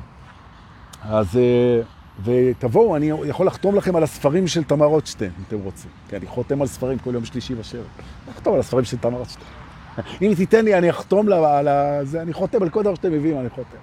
אז, 1.02 1.38
אה, 1.38 1.82
ותבואו, 2.24 2.96
אני 2.96 3.12
יכול 3.26 3.48
לחתום 3.48 3.76
לכם 3.76 3.96
על 3.96 4.04
הספרים 4.04 4.48
של 4.48 4.64
תמר 4.64 4.86
רוטשטיין, 4.86 5.32
אם 5.38 5.44
אתם 5.48 5.60
רוצים. 5.60 5.92
כי 6.10 6.16
אני 6.16 6.28
חותם 6.28 6.62
על 6.62 6.68
ספרים 6.68 7.00
כל 7.00 7.14
יום 7.14 7.26
שלישי 7.26 7.56
בשבע. 7.56 7.82
אני 7.82 8.36
אחתום 8.36 8.54
על 8.54 8.60
הספרים 8.60 8.86
של 8.86 8.98
תמר 8.98 9.18
רוטשטיין. 9.18 9.69
אם 10.22 10.34
תיתן 10.36 10.66
לי, 10.66 10.78
אני 10.78 10.90
אחתום 10.90 11.32
על 11.32 11.68
זה, 12.04 12.22
אני 12.22 12.34
חותם 12.34 12.64
על 12.64 12.70
כל 12.70 12.84
דבר 12.84 12.96
שאתם 12.96 13.12
מביאים, 13.12 13.40
אני 13.40 13.50
חותם. 13.50 13.78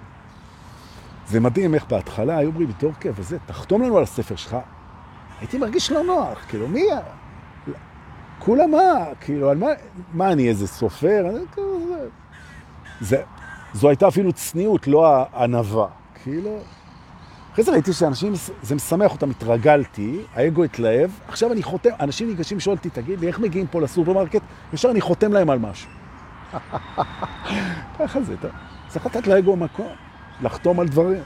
זה 1.27 1.39
מדהים 1.39 1.75
איך 1.75 1.85
בהתחלה 1.89 2.37
היו 2.37 2.49
אומרים, 2.49 2.71
כיף 2.99 3.15
וזה, 3.19 3.37
תחתום 3.45 3.81
לנו 3.81 3.97
על 3.97 4.03
הספר 4.03 4.35
שלך. 4.35 4.57
הייתי 5.39 5.57
מרגיש 5.57 5.91
לא 5.91 6.03
נוח, 6.03 6.45
כאילו, 6.49 6.67
מי... 6.67 6.83
כולה 8.39 8.67
מה? 8.67 9.05
כאילו, 9.21 9.49
על 9.49 9.57
מה, 9.57 9.67
מה 10.13 10.31
אני, 10.31 10.49
איזה 10.49 10.67
סופר? 10.67 11.25
כאילו, 11.53 11.79
זה, 13.01 13.21
זו 13.73 13.89
הייתה 13.89 14.07
אפילו 14.07 14.33
צניעות, 14.33 14.87
לא 14.87 15.07
הענבה. 15.07 15.85
כאילו... 16.23 16.59
אחרי 17.53 17.65
זה 17.65 17.71
ראיתי 17.71 17.93
שאנשים, 17.93 18.33
זה 18.61 18.75
משמח 18.75 19.11
אותם, 19.11 19.29
התרגלתי, 19.29 20.21
האגו 20.35 20.63
התלהב, 20.63 21.09
עכשיו 21.27 21.51
אני 21.51 21.63
חותם, 21.63 21.89
אנשים 21.99 22.27
ניגשים 22.27 22.57
לשאול 22.57 22.75
אותי, 22.75 22.89
תגיד 22.89 23.19
לי, 23.19 23.27
איך 23.27 23.39
מגיעים 23.39 23.67
פה 23.67 23.81
לסופרמרקט? 23.81 24.41
ישר 24.73 24.91
אני 24.91 25.01
חותם 25.01 25.33
להם 25.33 25.49
על 25.49 25.59
משהו. 25.59 25.89
ככה 27.99 28.21
זה, 28.21 28.33
אתה 28.33 28.47
צריך 28.87 29.05
לתת 29.05 29.27
לאגו 29.27 29.55
מקום, 29.55 29.95
לחתום 30.41 30.79
על 30.79 30.87
דברים. 30.87 31.23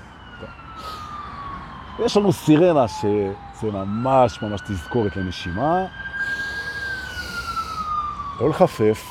יש 1.99 2.17
לנו 2.17 2.33
סירנה 2.33 2.87
שזה 2.87 3.71
ממש 3.71 4.41
ממש 4.41 4.61
תזכורת 4.61 5.17
לנשימה. 5.17 5.85
לא 8.39 8.49
לחפף. 8.49 9.09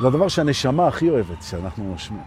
זה 0.00 0.06
הדבר 0.06 0.28
שהנשמה 0.28 0.86
הכי 0.86 1.10
אוהבת, 1.10 1.42
שאנחנו 1.42 1.84
נושמים. 1.84 2.22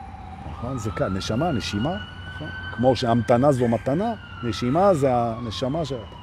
נכון? 0.52 0.78
זה 0.78 0.92
כאן, 0.92 1.18
נשמה, 1.18 1.52
נשימה, 1.52 1.98
נכון? 2.36 2.50
כמו 2.72 2.96
שהמתנה 2.96 3.52
זו 3.52 3.68
מתנה, 3.68 4.14
נשימה 4.44 4.94
זה 4.94 5.08
הנשמה 5.12 5.86
שלנו. 5.86 6.19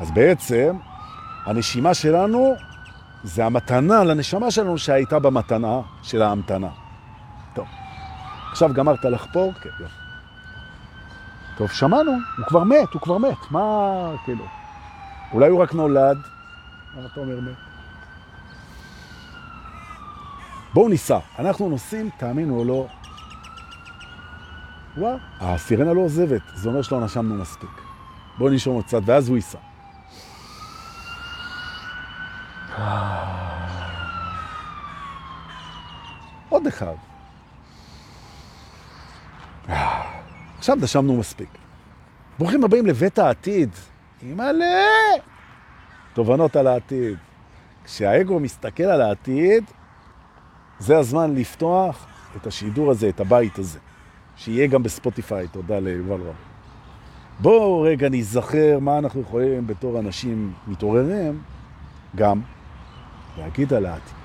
אז 0.00 0.10
בעצם, 0.10 0.76
הנשימה 1.46 1.94
שלנו 1.94 2.54
זה 3.24 3.46
המתנה 3.46 4.04
לנשמה 4.04 4.50
שלנו 4.50 4.78
שהייתה 4.78 5.18
במתנה 5.18 5.80
של 6.02 6.22
ההמתנה. 6.22 6.68
טוב, 7.54 7.66
עכשיו 8.50 8.72
גמרת 8.74 9.04
לחפור? 9.04 9.52
כן, 9.52 9.70
יופי. 9.80 9.94
טוב, 11.56 11.70
שמענו, 11.70 12.12
הוא 12.38 12.46
כבר 12.46 12.64
מת, 12.64 12.92
הוא 12.92 13.02
כבר 13.02 13.18
מת, 13.18 13.50
מה, 13.50 13.60
כאילו, 14.24 14.44
אולי 15.32 15.48
הוא 15.48 15.62
רק 15.62 15.74
נולד, 15.74 16.16
מה 16.94 17.06
אתה 17.12 17.20
אומר 17.20 17.40
מת? 17.40 17.56
בואו 20.74 20.88
ניסע, 20.88 21.18
אנחנו 21.38 21.68
נוסעים, 21.68 22.10
תאמינו 22.18 22.58
או 22.58 22.64
לא, 22.64 22.86
וואה, 24.96 25.16
הסירנה 25.40 25.92
לא 25.92 26.00
עוזבת, 26.00 26.42
זה 26.54 26.68
אומר 26.68 26.82
שלא 26.82 27.04
נשמנו 27.04 27.34
מספיק. 27.34 27.70
בואו 28.38 28.50
נשום 28.50 28.74
עוד 28.74 28.84
קצת, 28.84 29.00
ואז 29.04 29.28
הוא 29.28 29.36
ייסע. 29.36 29.58
עוד 36.64 36.72
אחד. 36.72 36.94
עכשיו 40.58 40.76
נשמנו 40.76 41.16
מספיק. 41.16 41.48
ברוכים 42.38 42.64
הבאים 42.64 42.86
לבית 42.86 43.18
העתיד. 43.18 43.70
מלא 44.22 44.66
תובנות 46.12 46.56
על 46.56 46.66
העתיד. 46.66 47.18
כשהאגו 47.84 48.40
מסתכל 48.40 48.82
על 48.82 49.00
העתיד, 49.00 49.64
זה 50.78 50.98
הזמן 50.98 51.34
לפתוח 51.34 52.06
את 52.36 52.46
השידור 52.46 52.90
הזה, 52.90 53.08
את 53.08 53.20
הבית 53.20 53.58
הזה. 53.58 53.78
שיהיה 54.36 54.66
גם 54.66 54.82
בספוטיפיי, 54.82 55.48
תודה 55.48 55.78
ליובל 55.78 56.20
רב. 56.20 56.34
בואו 57.40 57.80
רגע 57.80 58.08
נזכר 58.08 58.78
מה 58.80 58.98
אנחנו 58.98 59.20
יכולים 59.20 59.66
בתור 59.66 59.98
אנשים 59.98 60.52
מתעוררים, 60.66 61.42
גם 62.16 62.40
להגיד 63.38 63.72
על 63.72 63.86
העתיד. 63.86 64.23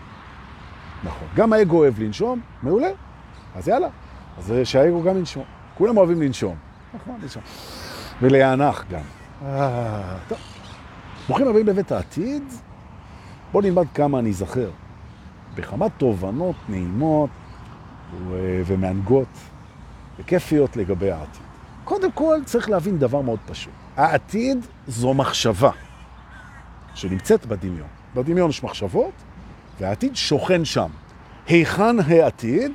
נכון. 1.03 1.27
גם 1.35 1.53
האגו 1.53 1.77
אוהב 1.77 1.99
לנשום, 1.99 2.39
מעולה. 2.63 2.89
אז 3.55 3.67
יאללה. 3.67 3.88
אז 4.38 4.53
שהאגו 4.63 5.03
גם 5.03 5.17
ינשום. 5.17 5.43
כולם 5.77 5.97
אוהבים 5.97 6.21
לנשום. 6.21 6.55
נכון, 6.93 7.19
לנשום. 7.21 7.43
ולהענך 8.21 8.83
גם. 8.91 9.01
אה, 9.45 10.17
טוב. 10.27 10.38
ברוכים 11.27 11.47
הבאים 11.47 11.67
לבית 11.67 11.91
העתיד. 11.91 12.43
בואו 13.51 13.63
נלמד 13.63 13.85
כמה 13.93 14.19
אני 14.19 14.33
זכר. 14.33 14.69
בכמה 15.55 15.89
תובנות 15.89 16.55
נעימות 16.69 17.29
ומענגות 18.65 19.27
וכיפיות 20.19 20.77
לגבי 20.77 21.12
העתיד. 21.12 21.41
קודם 21.83 22.12
כל 22.12 22.39
צריך 22.45 22.69
להבין 22.69 22.99
דבר 22.99 23.21
מאוד 23.21 23.39
פשוט. 23.45 23.73
העתיד 23.97 24.65
זו 24.88 25.13
מחשבה 25.13 25.71
שנמצאת 26.95 27.45
בדמיון. 27.45 27.88
בדמיון 28.15 28.49
יש 28.49 28.63
מחשבות, 28.63 29.13
והעתיד 29.80 30.15
שוכן 30.15 30.65
שם. 30.65 30.89
היכן 31.48 32.00
העתיד? 32.00 32.72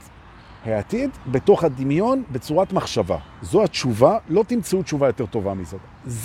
העתיד 0.64 1.10
בתוך 1.26 1.64
הדמיון 1.64 2.22
בצורת 2.30 2.72
מחשבה. 2.72 3.18
זו 3.42 3.64
התשובה, 3.64 4.18
לא 4.28 4.44
תמצאו 4.46 4.82
תשובה 4.82 5.06
יותר 5.06 5.26
טובה 5.26 5.54
מזאת. 5.54 5.80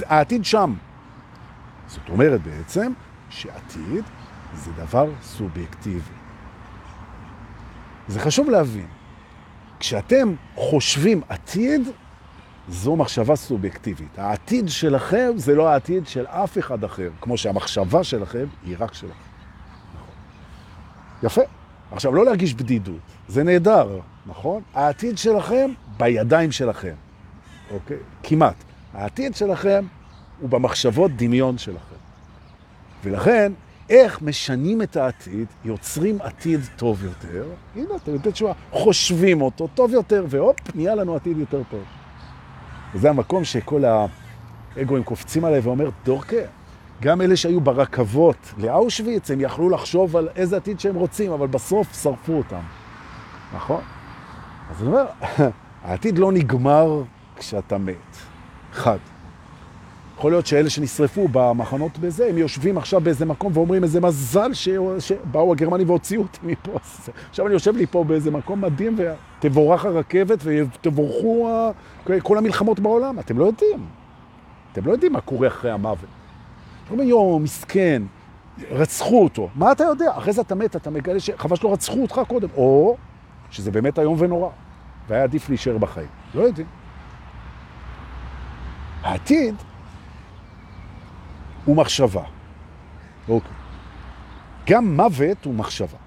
העתיד 0.06 0.46
שם. 0.46 0.74
זאת 1.88 2.10
אומרת 2.10 2.42
בעצם 2.42 2.94
שעתיד 3.30 4.04
זה 4.54 4.72
דבר 4.72 5.10
סובייקטיבי. 5.22 6.00
זה 8.08 8.20
חשוב 8.20 8.50
להבין. 8.50 8.88
כשאתם 9.80 10.34
חושבים 10.56 11.22
עתיד, 11.30 11.82
זו 12.70 12.96
מחשבה 12.96 13.36
סובייקטיבית. 13.36 14.20
העתיד 14.20 14.70
שלכם 14.70 15.32
זה 15.36 15.56
לא 15.56 15.70
העתיד 15.70 16.08
של 16.08 16.28
אף 16.28 16.58
אחד 16.58 16.84
אחר, 16.84 17.10
כמו 17.22 17.38
שהמחשבה 17.38 18.04
שלכם 18.04 18.46
היא 18.65 18.76
רק 18.80 18.94
שלכם. 18.94 19.29
יפה. 21.23 21.41
עכשיו, 21.91 22.15
לא 22.15 22.25
להרגיש 22.25 22.53
בדידות, 22.53 22.99
זה 23.27 23.43
נהדר, 23.43 23.99
נכון? 24.25 24.62
העתיד 24.73 25.17
שלכם 25.17 25.71
בידיים 25.97 26.51
שלכם, 26.51 26.93
אוקיי? 27.71 27.97
כמעט. 28.23 28.55
העתיד 28.93 29.36
שלכם 29.36 29.86
הוא 30.39 30.49
במחשבות 30.49 31.12
דמיון 31.15 31.58
שלכם. 31.58 31.95
ולכן, 33.03 33.51
איך 33.89 34.21
משנים 34.21 34.82
את 34.82 34.97
העתיד, 34.97 35.47
יוצרים 35.65 36.17
עתיד 36.21 36.60
טוב 36.75 37.03
יותר, 37.03 37.45
הנה, 37.75 37.95
אתה 37.95 38.12
יודע 38.12 38.32
תשובה, 38.32 38.53
חושבים 38.71 39.41
אותו 39.41 39.67
טוב 39.75 39.93
יותר, 39.93 40.25
והופ, 40.29 40.75
נהיה 40.75 40.95
לנו 40.95 41.15
עתיד 41.15 41.38
יותר 41.38 41.62
טוב. 41.69 41.84
וזה 42.95 43.10
המקום 43.10 43.43
שכל 43.43 43.84
האגואים 44.75 45.03
קופצים 45.03 45.45
עליי 45.45 45.60
ואומר, 45.60 45.89
דורקה, 46.05 46.36
גם 47.01 47.21
אלה 47.21 47.35
שהיו 47.35 47.62
ברכבות 47.62 48.53
לאושוויץ, 48.57 49.31
הם 49.31 49.41
יכלו 49.41 49.69
לחשוב 49.69 50.17
על 50.17 50.29
איזה 50.35 50.57
עתיד 50.57 50.79
שהם 50.79 50.95
רוצים, 50.95 51.31
אבל 51.31 51.47
בסוף 51.47 52.01
שרפו 52.03 52.33
אותם. 52.33 52.62
נכון? 53.55 53.81
אז 54.69 54.81
אני 54.81 54.88
אומר, 54.88 55.05
העתיד 55.83 56.17
לא 56.17 56.31
נגמר 56.31 57.03
כשאתה 57.35 57.77
מת. 57.77 58.17
חד. 58.73 58.97
יכול 60.17 60.31
להיות 60.31 60.47
שאלה 60.47 60.69
שנשרפו 60.69 61.27
במחנות 61.31 61.97
בזה, 61.97 62.27
הם 62.29 62.38
יושבים 62.38 62.77
עכשיו 62.77 63.01
באיזה 63.01 63.25
מקום 63.25 63.51
ואומרים 63.55 63.83
איזה 63.83 64.01
מזל 64.01 64.53
ש... 64.53 64.69
שבאו 64.99 65.51
הגרמנים 65.51 65.89
והוציאו 65.89 66.21
אותי 66.21 66.39
מפה. 66.43 66.71
עכשיו 67.29 67.45
אני 67.45 67.53
יושב 67.53 67.75
לי 67.75 67.85
פה 67.85 68.03
באיזה 68.03 68.31
מקום 68.31 68.62
מדהים 68.62 68.95
ותבורך 68.97 69.85
הרכבת 69.85 70.39
ותבורכו 70.43 71.49
כל 72.23 72.38
המלחמות 72.38 72.79
בעולם. 72.79 73.19
אתם 73.19 73.38
לא 73.38 73.45
יודעים. 73.45 73.85
אתם 74.71 74.85
לא 74.85 74.91
יודעים 74.91 75.13
מה 75.13 75.21
קורה 75.21 75.47
אחרי 75.47 75.71
המוות. 75.71 76.18
אומרים, 76.91 77.10
יום, 77.10 77.43
מסכן, 77.43 78.02
רצחו 78.71 79.23
אותו. 79.23 79.49
מה 79.56 79.71
אתה 79.71 79.84
יודע? 79.84 80.17
אחרי 80.17 80.34
זה 80.34 80.41
אתה 80.41 80.56
מת, 80.56 80.75
אתה 80.75 80.89
מגלה 80.89 81.19
שחבל 81.19 81.56
שלא 81.56 81.73
רצחו 81.73 82.02
אותך 82.02 82.21
קודם. 82.28 82.47
או 82.56 82.97
שזה 83.52 83.71
באמת 83.71 83.99
איום 83.99 84.15
ונורא, 84.19 84.49
והיה 85.08 85.23
עדיף 85.23 85.49
להישאר 85.49 85.78
בחיים. 85.78 86.08
לא 86.36 86.41
יודעים. 86.41 86.67
העתיד 89.02 89.56
הוא 91.65 91.75
מחשבה. 91.75 92.23
אוקיי. 93.30 93.52
גם 94.67 94.95
מוות 94.97 95.45
הוא 95.45 95.56
מחשבה. 95.56 95.97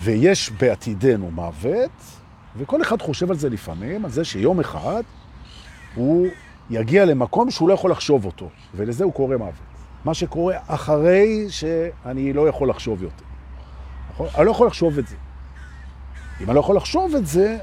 ויש 0.00 0.50
בעתידנו 0.50 1.30
מוות, 1.30 1.90
וכל 2.56 2.82
אחד 2.82 3.02
חושב 3.02 3.30
על 3.30 3.36
זה 3.36 3.48
לפעמים, 3.50 4.04
על 4.04 4.10
זה 4.10 4.24
שיום 4.24 4.60
אחד 4.60 5.02
הוא 5.94 6.26
יגיע 6.70 7.04
למקום 7.04 7.50
שהוא 7.50 7.68
לא 7.68 7.74
יכול 7.74 7.90
לחשוב 7.90 8.24
אותו, 8.24 8.48
ולזה 8.74 9.04
הוא 9.04 9.12
קורא 9.12 9.36
מוות. 9.36 9.71
מה 10.04 10.14
שקורה 10.14 10.56
אחרי 10.66 11.46
שאני 11.48 12.32
לא 12.32 12.48
יכול 12.48 12.70
לחשוב 12.70 13.02
יותר. 13.02 13.24
נכון? 14.12 14.26
אני 14.36 14.46
לא 14.46 14.50
יכול 14.50 14.66
לחשוב 14.66 14.98
את 14.98 15.06
זה. 15.06 15.16
אם 16.40 16.46
אני 16.46 16.54
לא 16.54 16.60
יכול 16.60 16.76
לחשוב 16.76 17.14
את 17.14 17.26
זה, 17.26 17.58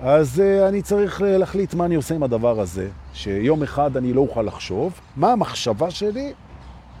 אז 0.00 0.42
uh, 0.42 0.68
אני 0.68 0.82
צריך 0.82 1.22
להחליט 1.24 1.74
מה 1.74 1.84
אני 1.84 1.94
עושה 1.94 2.14
עם 2.14 2.22
הדבר 2.22 2.60
הזה, 2.60 2.88
שיום 3.12 3.62
אחד 3.62 3.96
אני 3.96 4.12
לא 4.12 4.20
אוכל 4.20 4.42
לחשוב. 4.42 5.00
מה 5.16 5.32
המחשבה 5.32 5.90
שלי 5.90 6.32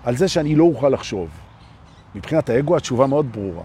על 0.04 0.16
זה 0.16 0.28
שאני 0.28 0.54
לא 0.54 0.64
אוכל 0.64 0.88
לחשוב? 0.88 1.28
מבחינת 2.14 2.50
האגו 2.50 2.76
התשובה 2.76 3.06
מאוד 3.06 3.32
ברורה. 3.32 3.64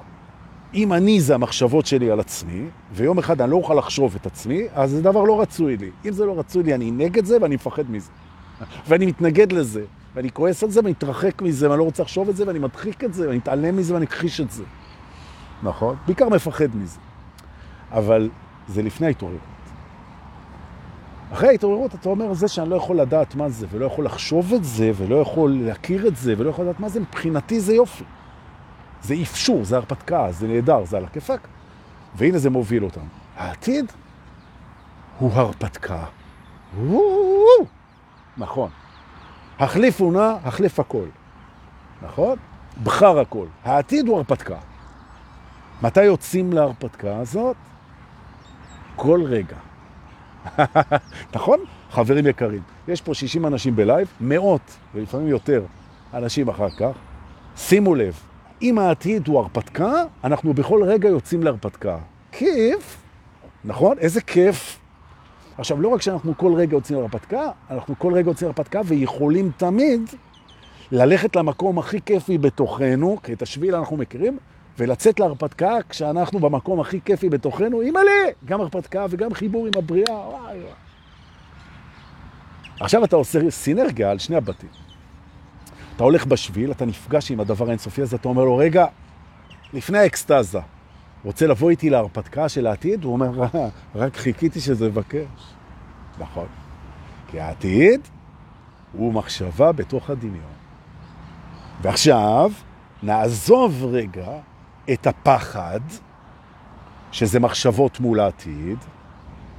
אם 0.73 0.93
אני 0.93 1.21
זה 1.21 1.35
המחשבות 1.35 1.85
שלי 1.85 2.11
על 2.11 2.19
עצמי, 2.19 2.61
ויום 2.93 3.19
אחד 3.19 3.41
אני 3.41 3.51
לא 3.51 3.55
אוכל 3.55 3.73
לחשוב 3.73 4.15
את 4.21 4.25
עצמי, 4.25 4.63
אז 4.73 4.91
זה 4.91 5.01
דבר 5.01 5.23
לא 5.23 5.41
רצוי 5.41 5.77
לי. 5.77 5.89
אם 6.05 6.11
זה 6.11 6.25
לא 6.25 6.39
רצוי 6.39 6.63
לי, 6.63 6.73
אני 6.73 6.91
נגד 6.91 7.25
זה 7.25 7.37
ואני 7.41 7.55
מפחד 7.55 7.91
מזה. 7.91 8.11
ואני 8.87 9.05
מתנגד 9.05 9.51
לזה, 9.51 9.83
ואני 10.15 10.32
כועס 10.32 10.63
על 10.63 10.69
זה 10.69 10.80
ואני 10.80 10.91
מתרחק 10.91 11.41
מזה, 11.41 11.69
ואני 11.69 11.80
לא 11.80 11.84
רוצה 11.84 12.04
לחשוב 12.04 12.30
את 12.30 12.36
זה, 12.36 12.48
ואני 12.48 12.60
מדחיק 12.60 13.04
את 13.04 13.13
זה, 13.13 13.28
ואני 13.28 13.38
מתעלם 13.38 13.78
מזה 13.78 13.93
ואני 13.93 14.06
אכחיש 14.06 14.41
את 14.41 14.52
זה. 14.52 14.63
נכון? 15.63 15.95
בעיקר 16.06 16.30
מפחד 16.30 16.76
מזה. 16.76 17.00
אבל 17.91 18.30
זה 18.67 18.82
לפני 18.82 19.08
ההתעוררות. 19.08 19.39
אחרי 21.34 21.50
ההתעוררות 21.50 21.95
אתה 21.95 22.10
אומר, 22.10 22.34
זה 22.34 22.48
שאני 22.48 22.69
לא 22.69 22.76
יכול 22.76 23.00
לדעת 23.00 23.36
מה 23.36 23.50
זה, 23.50 23.67
ולא 23.72 23.86
יכול 23.86 24.06
לחשוב 24.06 24.54
את 24.54 24.63
זה, 24.63 24.91
ולא 24.98 25.15
יכול 25.15 25.60
להכיר 25.63 26.08
את 26.08 26.15
זה, 26.15 26.34
ולא 26.38 26.50
יכול 26.50 26.65
לדעת 26.65 26.80
מה 26.80 26.89
זה, 26.89 27.00
מבחינתי 27.00 27.60
זה 27.60 27.74
יופי. 27.74 28.04
זה 29.02 29.15
אפשור, 29.22 29.63
זה 29.63 29.76
הרפתקה, 29.78 30.28
זה 30.32 30.48
נהדר, 30.48 30.86
זה 30.86 30.98
על 30.98 31.06
הכיפק. 31.06 31.39
והנה 32.15 32.38
זה 32.38 32.50
מוביל 32.50 32.84
אותם. 32.84 33.06
העתיד 33.38 33.91
הוא 35.19 35.32
הרפתקה. 35.34 36.04
נכון. 38.38 38.69
החליפו 39.60 40.12
נא, 40.12 40.36
החליף 40.43 40.80
הכל. 40.80 41.06
נכון? 42.02 42.38
בחר 42.84 43.19
הכל. 43.19 43.45
העתיד 43.63 44.08
הוא 44.08 44.17
הרפתקה. 44.17 44.58
מתי 45.82 46.04
יוצאים 46.04 46.54
להרפתקה 46.54 47.17
הזאת? 47.17 47.56
כל 48.95 49.24
רגע. 49.24 49.56
נכון? 51.36 51.60
חברים 51.91 52.28
יקרים, 52.28 52.62
יש 52.88 53.02
פה 53.02 53.13
60 53.13 53.45
אנשים 53.45 53.76
בלייב, 53.76 54.08
מאות, 54.22 54.62
ולפעמים 54.95 55.28
יותר, 55.28 55.63
אנשים 56.13 56.50
אחר 56.50 56.69
כך. 56.69 56.91
שימו 57.58 57.95
לב, 57.95 58.19
אם 58.62 58.80
העתיד 58.80 59.28
הוא 59.28 59.39
הרפתקה, 59.39 60.04
אנחנו 60.24 60.54
בכל 60.54 60.84
רגע 60.84 61.10
יוצאים 61.10 61.43
להרפתקה. 61.43 61.98
כיף, 62.32 62.98
נכון? 63.65 63.98
איזה 63.98 64.22
כיף. 64.22 64.80
עכשיו, 65.60 65.82
לא 65.82 65.88
רק 65.88 66.02
שאנחנו 66.02 66.38
כל 66.38 66.54
רגע 66.54 66.76
יוצאים 66.76 67.00
להרפתקה, 67.00 67.52
אנחנו 67.69 67.95
כל 68.00 68.13
רגע 68.13 68.30
יוצאים 68.30 68.48
להרפתקה 68.48 68.82
ויכולים 68.86 69.52
תמיד 69.58 70.02
ללכת 70.91 71.36
למקום 71.36 71.80
הכי 71.80 72.02
כיפי 72.02 72.38
בתוכנו, 72.38 73.17
כי 73.24 73.34
את 73.34 73.41
השביל 73.41 73.76
אנחנו 73.76 73.98
מכירים, 73.98 74.38
ולצאת 74.78 75.19
להרפתקה 75.19 75.78
כשאנחנו 75.89 76.39
במקום 76.39 76.80
הכי 76.80 77.00
כיפי 77.06 77.30
בתוכנו, 77.30 77.82
אימא'לה, 77.82 78.12
גם 78.45 78.62
הרפתקה 78.62 79.06
וגם 79.10 79.34
חיבור 79.34 79.67
עם 79.67 79.72
הבריאה, 79.78 80.12
וואי 80.12 80.60
וואי. 80.60 80.72
עכשיו 82.80 83.04
אתה 83.04 83.15
עושה 83.15 83.52
סינרגיה 83.52 84.12
על 84.12 84.19
שני 84.19 84.36
הבתים. 84.36 84.69
אתה 85.95 86.04
הולך 86.04 86.26
בשביל, 86.26 86.72
אתה 86.72 86.86
נפגש 86.86 87.32
עם 87.32 87.39
הדבר 87.39 87.67
האינסופי 87.67 88.02
הזה, 88.02 88.15
אתה 88.15 88.28
אומר 88.30 88.43
לו, 88.43 88.58
רגע, 88.58 88.86
לפני 89.74 89.98
האקסטזה, 89.98 90.60
רוצה 91.25 91.47
לבוא 91.47 91.69
איתי 91.69 91.89
להרפתקה 91.89 92.49
של 92.49 92.67
העתיד? 92.67 93.03
הוא 93.03 93.13
אומר, 93.13 93.45
רק 93.95 94.17
חיכיתי 94.17 94.60
שזה 94.60 94.86
יבקש. 94.86 95.53
נכון. 96.19 96.47
כי 97.27 97.39
העתיד 97.39 98.01
הוא 98.93 99.13
מחשבה 99.13 99.71
בתוך 99.71 100.10
הדמיון. 100.10 100.60
ועכשיו, 101.82 102.51
נעזוב 103.03 103.86
רגע 103.86 104.27
את 104.93 105.08
הפחד, 105.08 105.79
שזה 107.12 107.39
מחשבות 107.39 107.99
מול 107.99 108.19
העתיד. 108.19 108.77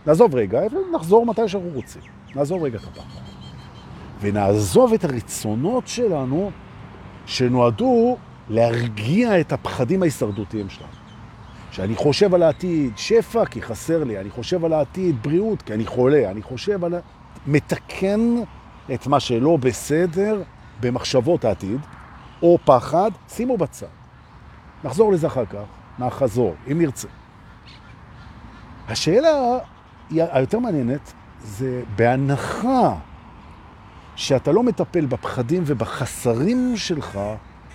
נעזוב 0.06 0.34
רגע, 0.34 0.60
נחזור 0.94 1.26
מתי 1.26 1.48
שאנחנו 1.48 1.70
רוצים. 1.74 2.02
נעזוב 2.34 2.62
רגע 2.62 2.78
את 2.78 2.84
הפחד. 2.84 3.20
ונעזוב 4.20 4.92
את 4.92 5.04
הרצונות 5.04 5.88
שלנו 5.88 6.50
שנועדו 7.26 8.16
להרגיע 8.48 9.40
את 9.40 9.52
הפחדים 9.52 10.02
ההישרדותיים 10.02 10.68
שלנו. 10.68 10.99
שאני 11.70 11.96
חושב 11.96 12.34
על 12.34 12.42
העתיד 12.42 12.92
שפע 12.96 13.44
כי 13.44 13.62
חסר 13.62 14.04
לי, 14.04 14.20
אני 14.20 14.30
חושב 14.30 14.64
על 14.64 14.72
העתיד 14.72 15.22
בריאות 15.22 15.62
כי 15.62 15.74
אני 15.74 15.86
חולה, 15.86 16.30
אני 16.30 16.42
חושב 16.42 16.84
על... 16.84 16.94
מתקן 17.46 18.20
את 18.94 19.06
מה 19.06 19.20
שלא 19.20 19.56
בסדר 19.56 20.42
במחשבות 20.80 21.44
העתיד, 21.44 21.80
או 22.42 22.58
פחד, 22.64 23.10
שימו 23.28 23.56
בצד. 23.56 23.86
נחזור 24.84 25.12
לזה 25.12 25.26
אחר 25.26 25.46
כך, 25.46 25.62
מהחזור, 25.98 26.54
אם 26.72 26.78
נרצה. 26.78 27.08
השאלה 28.88 29.58
היותר 30.10 30.58
מעניינת 30.58 31.12
זה 31.42 31.82
בהנחה 31.96 32.94
שאתה 34.16 34.52
לא 34.52 34.62
מטפל 34.62 35.06
בפחדים 35.06 35.62
ובחסרים 35.66 36.76
שלך, 36.76 37.18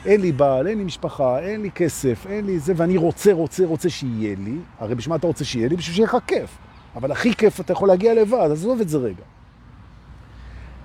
אין 0.05 0.21
לי 0.21 0.31
בעל, 0.31 0.67
אין 0.67 0.77
לי 0.77 0.83
משפחה, 0.83 1.39
אין 1.39 1.61
לי 1.61 1.71
כסף, 1.71 2.25
אין 2.29 2.45
לי 2.45 2.59
זה, 2.59 2.73
ואני 2.75 2.97
רוצה, 2.97 3.33
רוצה, 3.33 3.65
רוצה 3.65 3.89
שיהיה 3.89 4.35
לי. 4.39 4.57
הרי 4.79 4.95
בשביל 4.95 5.09
מה 5.11 5.15
אתה 5.15 5.27
רוצה 5.27 5.45
שיהיה 5.45 5.67
לי? 5.67 5.75
בשביל 5.75 5.95
שיהיה 5.95 6.07
לך 6.07 6.17
כיף. 6.27 6.57
אבל 6.95 7.11
הכי 7.11 7.33
כיף 7.33 7.59
אתה 7.59 7.73
יכול 7.73 7.87
להגיע 7.87 8.13
לבד, 8.13 8.47
אז 8.51 8.51
עזוב 8.51 8.81
את 8.81 8.89
זה 8.89 8.97
רגע. 8.97 9.23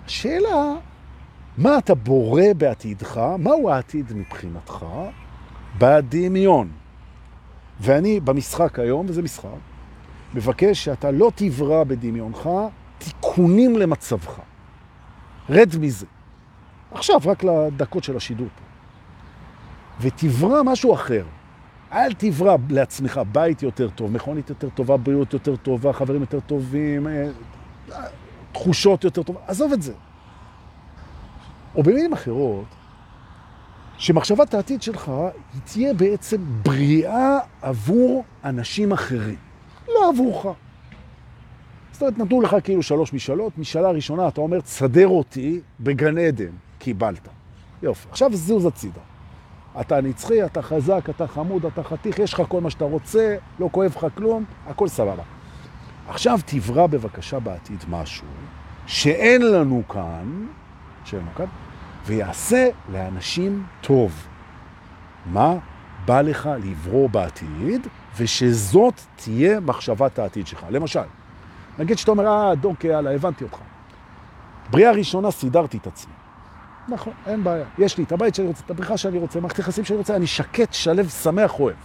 השאלה, 0.07 0.75
מה 1.59 1.79
אתה 1.79 1.95
בורא 1.95 2.43
בעתידך? 2.57 3.21
מהו 3.39 3.71
העתיד 3.71 4.13
מבחינתך? 4.17 4.87
בדמיון. 5.79 6.69
ואני 7.81 8.21
במשחק 8.21 8.79
היום, 8.79 9.07
וזה 9.09 9.23
משחק, 9.23 9.49
מבקש 10.35 10.85
שאתה 10.85 11.11
לא 11.11 11.33
תברא 11.35 11.85
בדמיונך 11.85 12.49
תיקונים 12.99 13.77
למצבך. 13.79 14.41
רד 15.51 15.71
מזה. 15.81 16.07
עכשיו, 16.93 17.21
רק 17.27 17.45
לדקות 17.45 18.05
של 18.05 18.17
השידור 18.17 18.49
פה. 18.57 18.70
ותברא 20.01 20.63
משהו 20.63 20.95
אחר. 20.95 21.25
אל 21.93 22.13
תברא 22.13 22.57
לעצמך 22.69 23.21
בית 23.33 23.63
יותר 23.63 23.91
טוב, 23.91 24.13
מכונית 24.13 24.51
יותר 24.51 24.69
טובה, 24.69 24.97
בריאות 24.97 25.33
יותר 25.33 25.57
טובה, 25.57 25.93
חברים 25.93 26.21
יותר 26.21 26.41
טובים, 26.41 27.07
אה, 27.09 27.27
תחושות 28.53 29.05
יותר 29.05 29.23
טובות. 29.23 29.43
עזוב 29.47 29.73
את 29.73 29.83
זה. 29.83 29.93
או 31.75 31.83
במילים 31.83 32.13
אחרות, 32.13 32.65
שמחשבת 33.99 34.55
העתיד 34.55 34.83
שלך 34.83 35.09
היא 35.55 35.61
תהיה 35.65 35.95
בעצם 35.95 36.37
בריאה 36.63 37.39
עבור 37.63 38.25
אנשים 38.45 38.93
אחרים, 38.93 39.37
לא 39.89 40.09
עבורך. 40.09 40.47
זאת 41.93 42.03
אומרת, 42.03 42.19
נתנו 42.19 42.41
לך 42.41 42.57
כאילו 42.65 42.83
שלוש 42.83 43.13
משאלות, 43.13 43.59
משאלה 43.59 43.91
ראשונה, 43.91 44.29
אתה 44.29 44.41
אומר, 44.41 44.61
תסדר 44.61 45.09
אותי 45.09 45.61
בגן 45.81 46.19
עדן, 46.19 46.51
קיבלת. 46.79 47.29
יופי, 47.83 48.09
עכשיו 48.11 48.31
זוז 48.33 48.67
הצידה. 48.67 49.01
אתה 49.81 50.01
נצחי, 50.01 50.45
אתה 50.45 50.63
חזק, 50.63 51.11
אתה 51.11 51.27
חמוד, 51.27 51.67
אתה 51.67 51.83
חתיך, 51.83 52.19
יש 52.19 52.35
לך 52.35 52.43
כל 52.49 52.61
מה 52.61 52.71
שאתה 52.71 52.85
רוצה, 52.85 53.37
לא 53.59 53.69
כואב 53.73 53.93
לך 53.97 54.07
כלום, 54.15 54.45
הכל 54.67 54.89
סבבה. 54.89 55.23
עכשיו 56.09 56.39
תברא 56.47 56.87
בבקשה 56.87 57.41
בעתיד 57.41 57.85
משהו 57.91 58.27
שאין 58.87 59.43
לנו 59.43 59.83
כאן, 59.89 60.47
שאין 61.05 61.23
לנו 61.23 61.31
כאן, 61.37 61.47
ויעשה 62.07 62.69
לאנשים 62.93 63.67
טוב. 63.81 64.27
מה 65.27 65.55
בא 66.05 66.21
לך 66.21 66.51
לברוא 66.65 67.11
בעתיד, 67.11 67.87
ושזאת 68.17 69.01
תהיה 69.17 69.61
מחשבת 69.61 70.19
העתיד 70.19 70.47
שלך. 70.47 70.67
למשל, 70.71 71.01
נגיד 71.79 71.99
שאתה 71.99 72.11
אומר, 72.11 72.27
אה, 72.27 72.55
דוקא, 72.55 72.87
יאללה, 72.87 73.11
הבנתי 73.11 73.45
אותך. 73.45 73.59
בריאה 74.71 74.93
ראשונה 74.93 75.31
סידרתי 75.31 75.77
את 75.77 75.87
עצמי. 75.87 76.13
נכון, 76.91 77.13
אין 77.27 77.45
בעיה. 77.45 77.65
יש 77.79 77.99
לי 77.99 78.05
את 78.05 78.13
הבית 78.13 78.35
שאני 78.35 78.49
רוצה, 78.49 78.63
את 78.67 78.71
הבריכה 78.71 78.97
שאני 78.97 79.19
רוצה, 79.19 79.41
מערכת 79.41 79.59
יחסים 79.59 79.85
שאני 79.85 79.99
רוצה, 79.99 80.17
אני 80.17 80.27
שקט, 80.27 80.73
שלב, 80.73 81.09
שמח, 81.09 81.61
אוהב. 81.61 81.77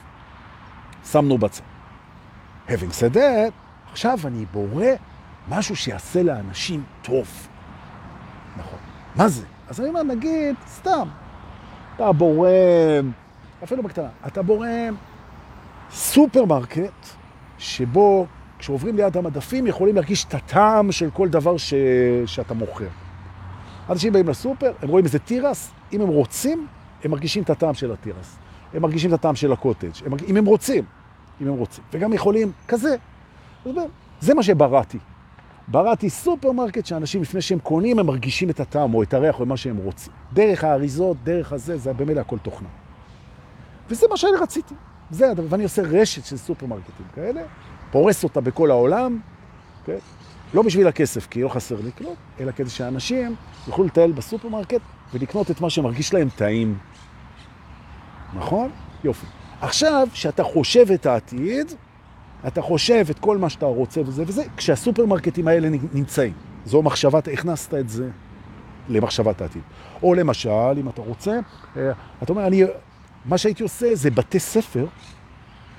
שמנו 1.11 1.37
בצד. 1.37 1.61
Having 2.67 2.71
said 2.71 3.15
that, 3.15 3.51
עכשיו 3.91 4.19
אני 4.25 4.45
בורא 4.45 4.85
משהו 5.49 5.75
שיעשה 5.75 6.23
לאנשים 6.23 6.83
טוב. 7.01 7.47
נכון. 8.57 8.79
מה 9.15 9.27
זה? 9.27 9.45
אז 9.69 9.79
אני 9.79 9.89
אומר, 9.89 10.03
נגיד, 10.03 10.55
סתם, 10.67 11.07
אתה 11.95 12.11
בורא, 12.11 12.49
אפילו 13.63 13.83
בקטנה, 13.83 14.09
אתה 14.27 14.41
בורא 14.41 14.67
סופרמרקט 15.91 17.07
שבו 17.57 18.27
כשעוברים 18.59 18.95
ליד 18.95 19.17
המדפים 19.17 19.67
יכולים 19.67 19.95
להרגיש 19.95 20.25
את 20.25 20.33
הטעם 20.33 20.91
של 20.91 21.09
כל 21.11 21.29
דבר 21.29 21.57
ש... 21.57 21.73
שאתה 22.25 22.53
מוכר. 22.53 22.87
אנשים 23.89 24.13
באים 24.13 24.27
לסופר, 24.27 24.73
הם 24.81 24.89
רואים 24.89 25.05
איזה 25.05 25.19
טירס, 25.19 25.71
אם 25.93 26.01
הם 26.01 26.07
רוצים, 26.07 26.67
הם 27.03 27.11
מרגישים 27.11 27.43
את 27.43 27.49
הטעם 27.49 27.73
של 27.73 27.91
הטירס. 27.91 28.35
הם 28.73 28.81
מרגישים 28.81 29.09
את 29.09 29.13
הטעם 29.13 29.35
של 29.35 29.51
הקוטג', 29.51 29.89
הם. 30.05 30.13
אם 30.27 30.37
הם 30.37 30.45
רוצים, 30.45 30.83
אם 31.41 31.47
הם 31.47 31.53
רוצים. 31.53 31.83
וגם 31.93 32.13
יכולים 32.13 32.51
כזה. 32.67 32.95
זה 34.19 34.33
מה 34.33 34.43
שבראתי. 34.43 34.97
בראתי 35.67 36.09
סופרמרקט 36.09 36.85
שאנשים 36.85 37.21
לפני 37.21 37.41
שהם 37.41 37.59
קונים, 37.59 37.99
הם 37.99 38.05
מרגישים 38.05 38.49
את 38.49 38.59
הטעם 38.59 38.93
או 38.93 39.03
את 39.03 39.13
הריח 39.13 39.39
או 39.39 39.45
מה 39.45 39.57
שהם 39.57 39.77
רוצים. 39.77 40.13
דרך 40.33 40.63
האריזות, 40.63 41.17
דרך 41.23 41.53
הזה, 41.53 41.77
זה 41.77 41.93
במילא 41.93 42.21
הכל 42.21 42.37
תוכנה. 42.37 42.67
וזה 43.89 44.07
מה 44.09 44.17
שאני 44.17 44.37
רציתי. 44.41 44.75
זה 45.11 45.31
הדבר, 45.31 45.47
ואני 45.49 45.63
עושה 45.63 45.81
רשת 45.81 46.25
של 46.25 46.37
סופרמרקטים 46.37 47.05
כאלה, 47.15 47.41
פורס 47.91 48.23
אותה 48.23 48.41
בכל 48.41 48.71
העולם, 48.71 49.19
כן? 49.85 49.97
לא 50.53 50.61
בשביל 50.61 50.87
הכסף, 50.87 51.27
כי 51.27 51.41
לא 51.41 51.49
חסר 51.49 51.81
לי 51.81 51.91
כלום, 51.97 52.15
אלא 52.39 52.51
כדי 52.51 52.69
שאנשים 52.69 53.35
יוכלו 53.67 53.85
לטייל 53.85 54.11
בסופרמרקט 54.11 54.81
ולקנות 55.13 55.51
את 55.51 55.61
מה 55.61 55.69
שמרגיש 55.69 56.13
להם 56.13 56.29
טעים. 56.35 56.77
נכון? 58.33 58.69
יופי. 59.03 59.25
עכשיו, 59.61 60.07
שאתה 60.13 60.43
חושב 60.43 60.91
את 60.91 61.05
העתיד, 61.05 61.71
אתה 62.47 62.61
חושב 62.61 63.05
את 63.11 63.19
כל 63.19 63.37
מה 63.37 63.49
שאתה 63.49 63.65
רוצה 63.65 64.01
וזה 64.05 64.23
וזה, 64.27 64.43
כשהסופרמרקטים 64.57 65.47
האלה 65.47 65.69
נמצאים. 65.93 66.33
זו 66.65 66.81
מחשבת, 66.81 67.27
הכנסת 67.27 67.73
את 67.73 67.89
זה 67.89 68.09
למחשבת 68.89 69.41
העתיד. 69.41 69.61
או 70.03 70.13
למשל, 70.13 70.49
אם 70.77 70.89
אתה 70.89 71.01
רוצה, 71.01 71.39
אה, 71.77 71.91
אתה 72.23 72.33
אומר, 72.33 72.47
אני, 72.47 72.63
מה 73.25 73.37
שהייתי 73.37 73.63
עושה 73.63 73.95
זה 73.95 74.11
בתי 74.11 74.39
ספר 74.39 74.85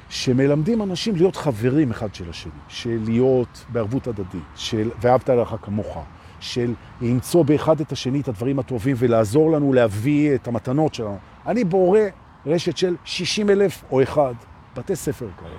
שמלמדים 0.08 0.82
אנשים 0.82 1.16
להיות 1.16 1.36
חברים 1.36 1.90
אחד 1.90 2.14
של 2.14 2.30
השני, 2.30 2.52
של 2.68 2.98
להיות 3.04 3.64
בערבות 3.68 4.06
הדדית, 4.06 4.42
של 4.54 4.90
ואהבת 5.00 5.28
לך 5.28 5.56
כמוך, 5.62 5.98
של 6.40 6.74
למצוא 7.00 7.44
באחד 7.44 7.80
את 7.80 7.92
השני 7.92 8.20
את 8.20 8.28
הדברים 8.28 8.58
הטובים 8.58 8.96
ולעזור 8.98 9.52
לנו 9.52 9.72
להביא 9.72 10.34
את 10.34 10.48
המתנות 10.48 10.94
שלנו. 10.94 11.18
אני 11.46 11.64
בורא 11.64 12.00
רשת 12.46 12.76
של 12.76 12.96
60 13.04 13.50
אלף 13.50 13.84
או 13.90 14.02
אחד, 14.02 14.34
בתי 14.76 14.96
ספר 14.96 15.28
כאלה. 15.40 15.50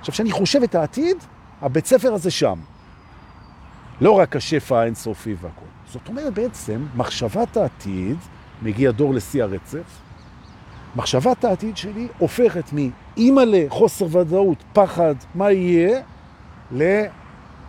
עכשיו, 0.00 0.12
כשאני 0.12 0.30
חושב 0.32 0.62
את 0.62 0.74
העתיד, 0.74 1.16
הבית 1.62 1.86
ספר 1.86 2.14
הזה 2.14 2.30
שם. 2.30 2.58
לא 4.00 4.10
רק 4.10 4.36
השפע 4.36 4.80
האינסופי 4.80 5.34
והכל. 5.40 5.66
זאת 5.86 6.08
אומרת, 6.08 6.34
בעצם, 6.34 6.86
מחשבת 6.96 7.56
העתיד, 7.56 8.16
מגיע 8.62 8.90
דור 8.90 9.14
לשיא 9.14 9.42
הרצף, 9.42 10.00
מחשבת 10.96 11.44
העתיד 11.44 11.76
שלי 11.76 12.08
הופכת 12.18 12.64
מאימא 12.72 13.40
לחוסר 13.46 14.06
ודאות, 14.10 14.64
פחד, 14.72 15.14
מה 15.34 15.52
יהיה, 15.52 16.00
ל... 16.72 17.02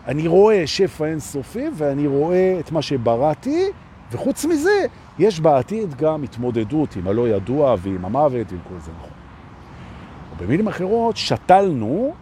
אני 0.07 0.28
רואה 0.28 0.67
שפע 0.67 1.05
אינסופי 1.05 1.65
ואני 1.76 2.07
רואה 2.07 2.57
את 2.59 2.71
מה 2.71 2.82
שבראתי, 2.82 3.65
וחוץ 4.11 4.45
מזה, 4.45 4.86
יש 5.19 5.39
בעתיד 5.39 5.95
גם 5.95 6.23
התמודדות 6.23 6.95
עם 6.95 7.07
הלא 7.07 7.28
ידוע 7.28 7.76
ועם 7.80 8.05
המוות 8.05 8.51
ועם 8.51 8.61
כל 8.69 8.80
זה 8.80 8.91
נכון. 8.97 9.09
ובמילים 10.38 10.67
אחרות, 10.67 11.17
שתלנו 11.17 12.13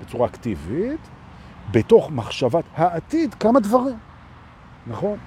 בצורה 0.00 0.26
אקטיבית, 0.26 1.00
בתוך 1.70 2.10
מחשבת 2.10 2.64
העתיד, 2.76 3.34
כמה 3.34 3.60
דברים, 3.60 3.96
נכון? 4.86 5.18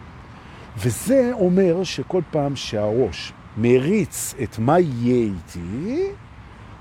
וזה 0.77 1.31
אומר 1.33 1.83
שכל 1.83 2.21
פעם 2.31 2.55
שהראש 2.55 3.33
מריץ 3.57 4.35
את 4.43 4.59
מה 4.59 4.79
יהיה 4.79 5.15
איתי, 5.15 6.07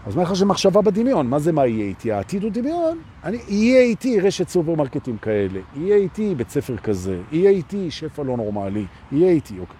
אז 0.06 0.16
מה 0.16 0.22
לך 0.22 0.36
שמחשבה 0.36 0.82
בדמיון? 0.82 1.26
מה 1.26 1.38
זה 1.38 1.52
מה 1.52 1.66
יהיה 1.66 1.84
איתי? 1.84 2.12
העתיד 2.12 2.42
הוא 2.42 2.52
דמיון. 2.52 2.98
אני, 3.24 3.38
יהיה 3.48 3.80
איתי 3.82 4.20
רשת 4.20 4.48
סופרמרקטים 4.48 5.18
כאלה, 5.18 5.60
יהיה 5.76 5.96
איתי 5.96 6.34
בית 6.34 6.50
ספר 6.50 6.76
כזה, 6.76 7.20
יהיה 7.32 7.50
איתי 7.50 7.90
שפע 7.90 8.22
לא 8.22 8.36
נורמלי, 8.36 8.86
יהיה 9.12 9.30
איתי, 9.30 9.58
אוקיי. 9.58 9.76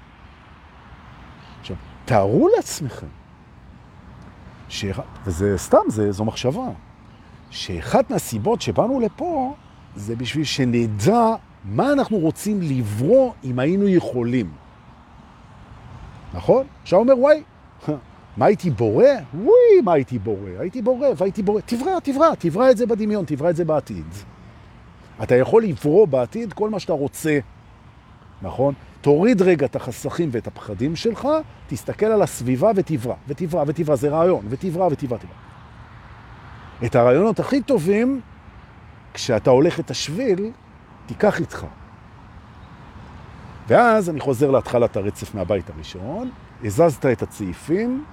עכשיו, 1.61 1.77
תארו 2.05 2.49
לעצמכם, 2.57 3.07
ש... 4.69 4.85
וזה 5.27 5.55
סתם, 5.59 5.79
זה, 5.89 6.13
זו 6.13 6.25
מחשבה. 6.25 6.69
שאחת 7.51 8.11
מהסיבות 8.11 8.61
שבאנו 8.61 9.01
לפה 9.01 9.55
זה 9.97 10.17
בשביל 10.17 10.45
שנדע 10.45 11.35
מה 11.65 11.93
אנחנו 11.93 12.19
רוצים 12.19 12.63
לברוא 12.63 13.33
אם 13.45 13.59
היינו 13.59 13.89
יכולים. 13.89 14.64
נכון? 16.35 16.67
עכשיו 16.83 16.99
אומר, 16.99 17.19
וואי, 17.19 17.43
מה 18.37 18.47
הייתי 18.47 18.71
בורא? 18.71 19.07
וואי, 19.35 19.81
מה 19.85 19.93
הייתי 19.93 20.19
בורא? 20.19 20.51
הייתי 20.59 20.83
בורא 20.83 21.09
והייתי 21.17 21.43
בורא. 21.43 21.61
תברא, 21.67 22.01
תברא, 22.03 22.35
תברא 22.39 22.71
את 22.71 22.77
זה 22.77 22.87
בדמיון, 22.87 23.25
תברא 23.25 23.51
את 23.51 23.57
זה 23.57 23.65
בעתיד. 23.65 24.07
אתה 25.23 25.37
יכול 25.37 25.65
לברוא 25.65 26.09
בעתיד 26.09 26.53
כל 26.53 26.71
מה 26.71 26.81
שאתה 26.81 26.93
רוצה, 26.93 27.39
נכון? 28.43 28.75
תוריד 29.01 29.43
רגע 29.43 29.67
את 29.67 29.77
החסכים 29.77 30.29
ואת 30.33 30.47
הפחדים 30.47 30.97
שלך, 30.97 31.29
תסתכל 31.67 32.07
על 32.07 32.23
הסביבה 32.23 32.71
ותברא, 32.77 33.15
ותברא, 33.29 33.65
ותברא, 33.67 33.97
זה 33.97 34.09
רעיון, 34.09 34.47
ותברא, 34.49 34.89
ותברא, 34.91 35.19
תברא. 35.19 35.29
את 36.85 36.95
הרעיונות 36.95 37.41
הכי 37.41 37.63
טובים, 37.63 38.21
כשאתה 39.15 39.51
הולך 39.51 39.81
את 39.81 39.91
השביל, 39.91 40.51
תיקח 41.07 41.41
איתך. 41.41 41.67
ואז 43.67 44.11
אני 44.11 44.21
חוזר 44.21 44.51
להתחלת 44.51 44.97
הרצף 44.97 45.35
מהבית 45.35 45.71
הראשון, 45.71 46.31
הזזת 46.65 47.07
את 47.07 47.23
הצעיפים, 47.23 48.05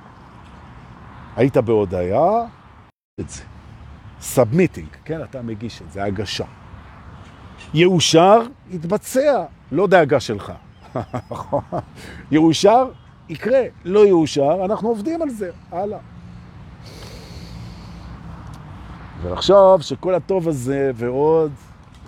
היית 1.36 1.58
בהודעה, 1.58 2.46
את 3.20 3.30
זה. 3.30 3.44
submitting, 4.22 4.88
כן? 5.06 5.24
אתה 5.24 5.42
מגיש 5.42 5.82
את 5.82 5.92
זה, 5.92 6.04
הגשה. 6.04 6.46
יאושר, 7.74 8.42
יתבצע, 8.70 9.44
לא 9.72 9.88
דאגה 9.88 10.20
שלך. 10.20 10.52
יאושר, 12.32 12.90
יקרה. 13.30 13.62
לא 13.86 14.08
יאושר, 14.08 14.66
אנחנו 14.66 14.90
עובדים 14.90 15.22
על 15.22 15.30
זה. 15.30 15.52
הלאה. 15.72 16.00
ולחשוב 19.22 19.82
שכל 19.82 20.16
הטוב 20.16 20.48
הזה 20.48 20.92
ועוד 20.96 21.52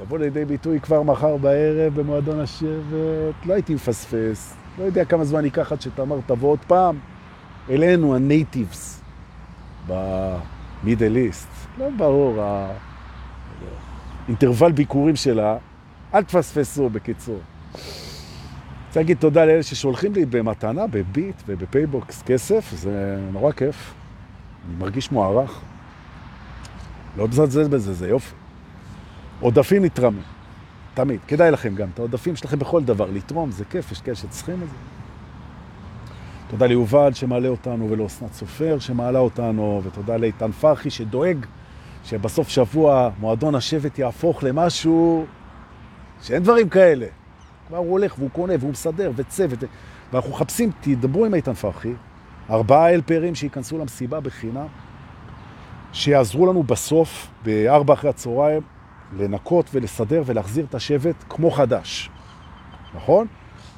יבוא 0.01 0.19
לידי 0.19 0.45
ביטוי 0.45 0.79
כבר 0.79 1.03
מחר 1.03 1.37
בערב 1.37 1.95
במועדון 1.95 2.39
השבט, 2.39 3.45
לא 3.45 3.53
הייתי 3.53 3.75
מפספס. 3.75 4.55
לא 4.79 4.83
יודע 4.83 5.05
כמה 5.05 5.25
זמן 5.25 5.45
ייקח 5.45 5.71
עד 5.71 5.81
שתמר 5.81 6.19
תבוא 6.25 6.49
עוד 6.49 6.59
פעם 6.67 6.99
אלינו, 7.69 8.15
ה 8.15 8.25
natives, 8.25 9.01
ב 9.87 10.06
Middle 10.06 11.15
East. 11.15 11.47
לא 11.77 11.89
ברור. 11.97 12.43
האינטרוול 14.27 14.71
ביקורים 14.71 15.15
שלה, 15.15 15.57
אל 16.13 16.23
תפספסו 16.23 16.89
בקיצור. 16.89 17.39
רוצה 18.87 18.99
להגיד 18.99 19.17
תודה 19.17 19.45
לאלה 19.45 19.63
ששולחים 19.63 20.13
לי 20.13 20.25
במתנה, 20.25 20.87
בביט 20.87 21.35
ובפייבוקס 21.47 22.21
כסף, 22.21 22.71
זה 22.73 23.19
נורא 23.31 23.51
כיף. 23.51 23.93
אני 24.67 24.75
מרגיש 24.75 25.11
מוערך. 25.11 25.61
לא 27.17 27.27
מזלזל 27.27 27.67
בזה, 27.67 27.93
זה 27.93 28.07
יופי. 28.07 28.42
עודפים 29.43 29.85
נתרמים, 29.85 30.23
תמיד. 30.93 31.19
כדאי 31.27 31.51
לכם 31.51 31.75
גם, 31.75 31.87
את 31.93 31.99
העודפים 31.99 32.35
שלכם 32.35 32.59
בכל 32.59 32.83
דבר, 32.83 33.07
לתרום, 33.13 33.51
זה 33.51 33.65
כיף, 33.65 33.91
יש 33.91 34.01
כאלה 34.01 34.15
שצריכים 34.15 34.55
את 34.55 34.69
זה. 34.69 34.75
תודה 36.47 36.65
ליובל 36.65 37.13
שמעלה 37.13 37.47
אותנו 37.47 37.89
ולאוסנת 37.89 38.33
סופר 38.33 38.79
שמעלה 38.79 39.19
אותנו, 39.19 39.81
ותודה 39.83 40.17
לאיתן 40.17 40.51
פרחי 40.51 40.89
שדואג 40.89 41.45
שבסוף 42.03 42.49
שבוע 42.49 43.09
מועדון 43.19 43.55
השבט 43.55 43.99
יהפוך 43.99 44.43
למשהו 44.43 45.25
שאין 46.21 46.43
דברים 46.43 46.69
כאלה. 46.69 47.05
כבר 47.67 47.77
הוא 47.77 47.91
הולך 47.91 48.15
והוא 48.17 48.29
קונה 48.29 48.53
והוא 48.59 48.71
מסדר 48.71 49.11
וצוות. 49.15 49.59
ואנחנו 50.13 50.31
מחפשים, 50.31 50.71
תדברו 50.81 51.25
עם 51.25 51.33
איתן 51.33 51.53
פרחי, 51.53 51.93
ארבעה 52.49 52.93
אלפרים 52.93 53.35
שיכנסו 53.35 53.77
למסיבה 53.77 54.19
בחינם, 54.19 54.67
שיעזרו 55.93 56.45
לנו 56.45 56.63
בסוף, 56.63 57.27
בארבע 57.43 57.93
אחרי 57.93 58.09
הצהריים, 58.09 58.61
לנקות 59.17 59.69
ולסדר 59.73 60.23
ולהחזיר 60.25 60.65
את 60.69 60.75
השבט 60.75 61.15
כמו 61.29 61.51
חדש. 61.51 62.09
נכון? 62.95 63.27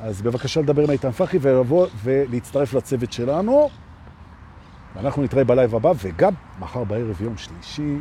אז 0.02 0.22
בבקשה 0.22 0.62
לדבר 0.62 0.84
עם 0.84 0.92
איתן 0.92 1.12
פרחי 1.12 1.38
ולבוא 1.42 1.88
ולהצטרף 2.04 2.74
לצוות 2.74 3.12
שלנו. 3.12 3.70
ואנחנו 4.96 5.24
נתראה 5.24 5.44
בלייב 5.44 5.76
הבא, 5.76 5.92
וגם 6.04 6.34
מחר 6.60 6.84
בערב 6.84 7.22
יום 7.22 7.38
שלישי 7.38 8.00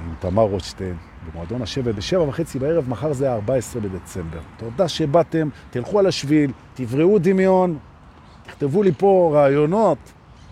עם 0.00 0.14
תמר 0.20 0.42
רוטשטיין 0.42 0.96
במועדון 1.26 1.62
השבט 1.62 1.94
בשבע 1.94 2.22
וחצי 2.22 2.58
בערב, 2.58 2.88
מחר 2.88 3.12
זה 3.12 3.32
ה-14 3.32 3.80
בדצמבר. 3.80 4.40
תודה 4.56 4.88
שבאתם, 4.88 5.48
תלכו 5.70 5.98
על 5.98 6.06
השביל, 6.06 6.52
תבראו 6.74 7.18
דמיון, 7.18 7.78
תכתבו 8.42 8.82
לי 8.82 8.92
פה 8.92 9.30
רעיונות. 9.34 9.98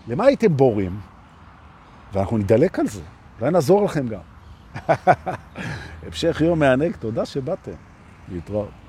למה 0.09 0.25
הייתם 0.25 0.57
בורים? 0.57 1.01
ואנחנו 2.13 2.39
נדלק 2.39 2.79
על 2.79 2.87
זה, 2.87 3.03
אולי 3.41 3.51
נעזור 3.51 3.85
לכם 3.85 4.09
גם. 4.09 4.30
המשך 6.07 6.41
יום 6.45 6.59
מענג, 6.59 6.97
תודה 6.97 7.27
שבאתם. 7.27 7.73
להתראות. 8.29 8.80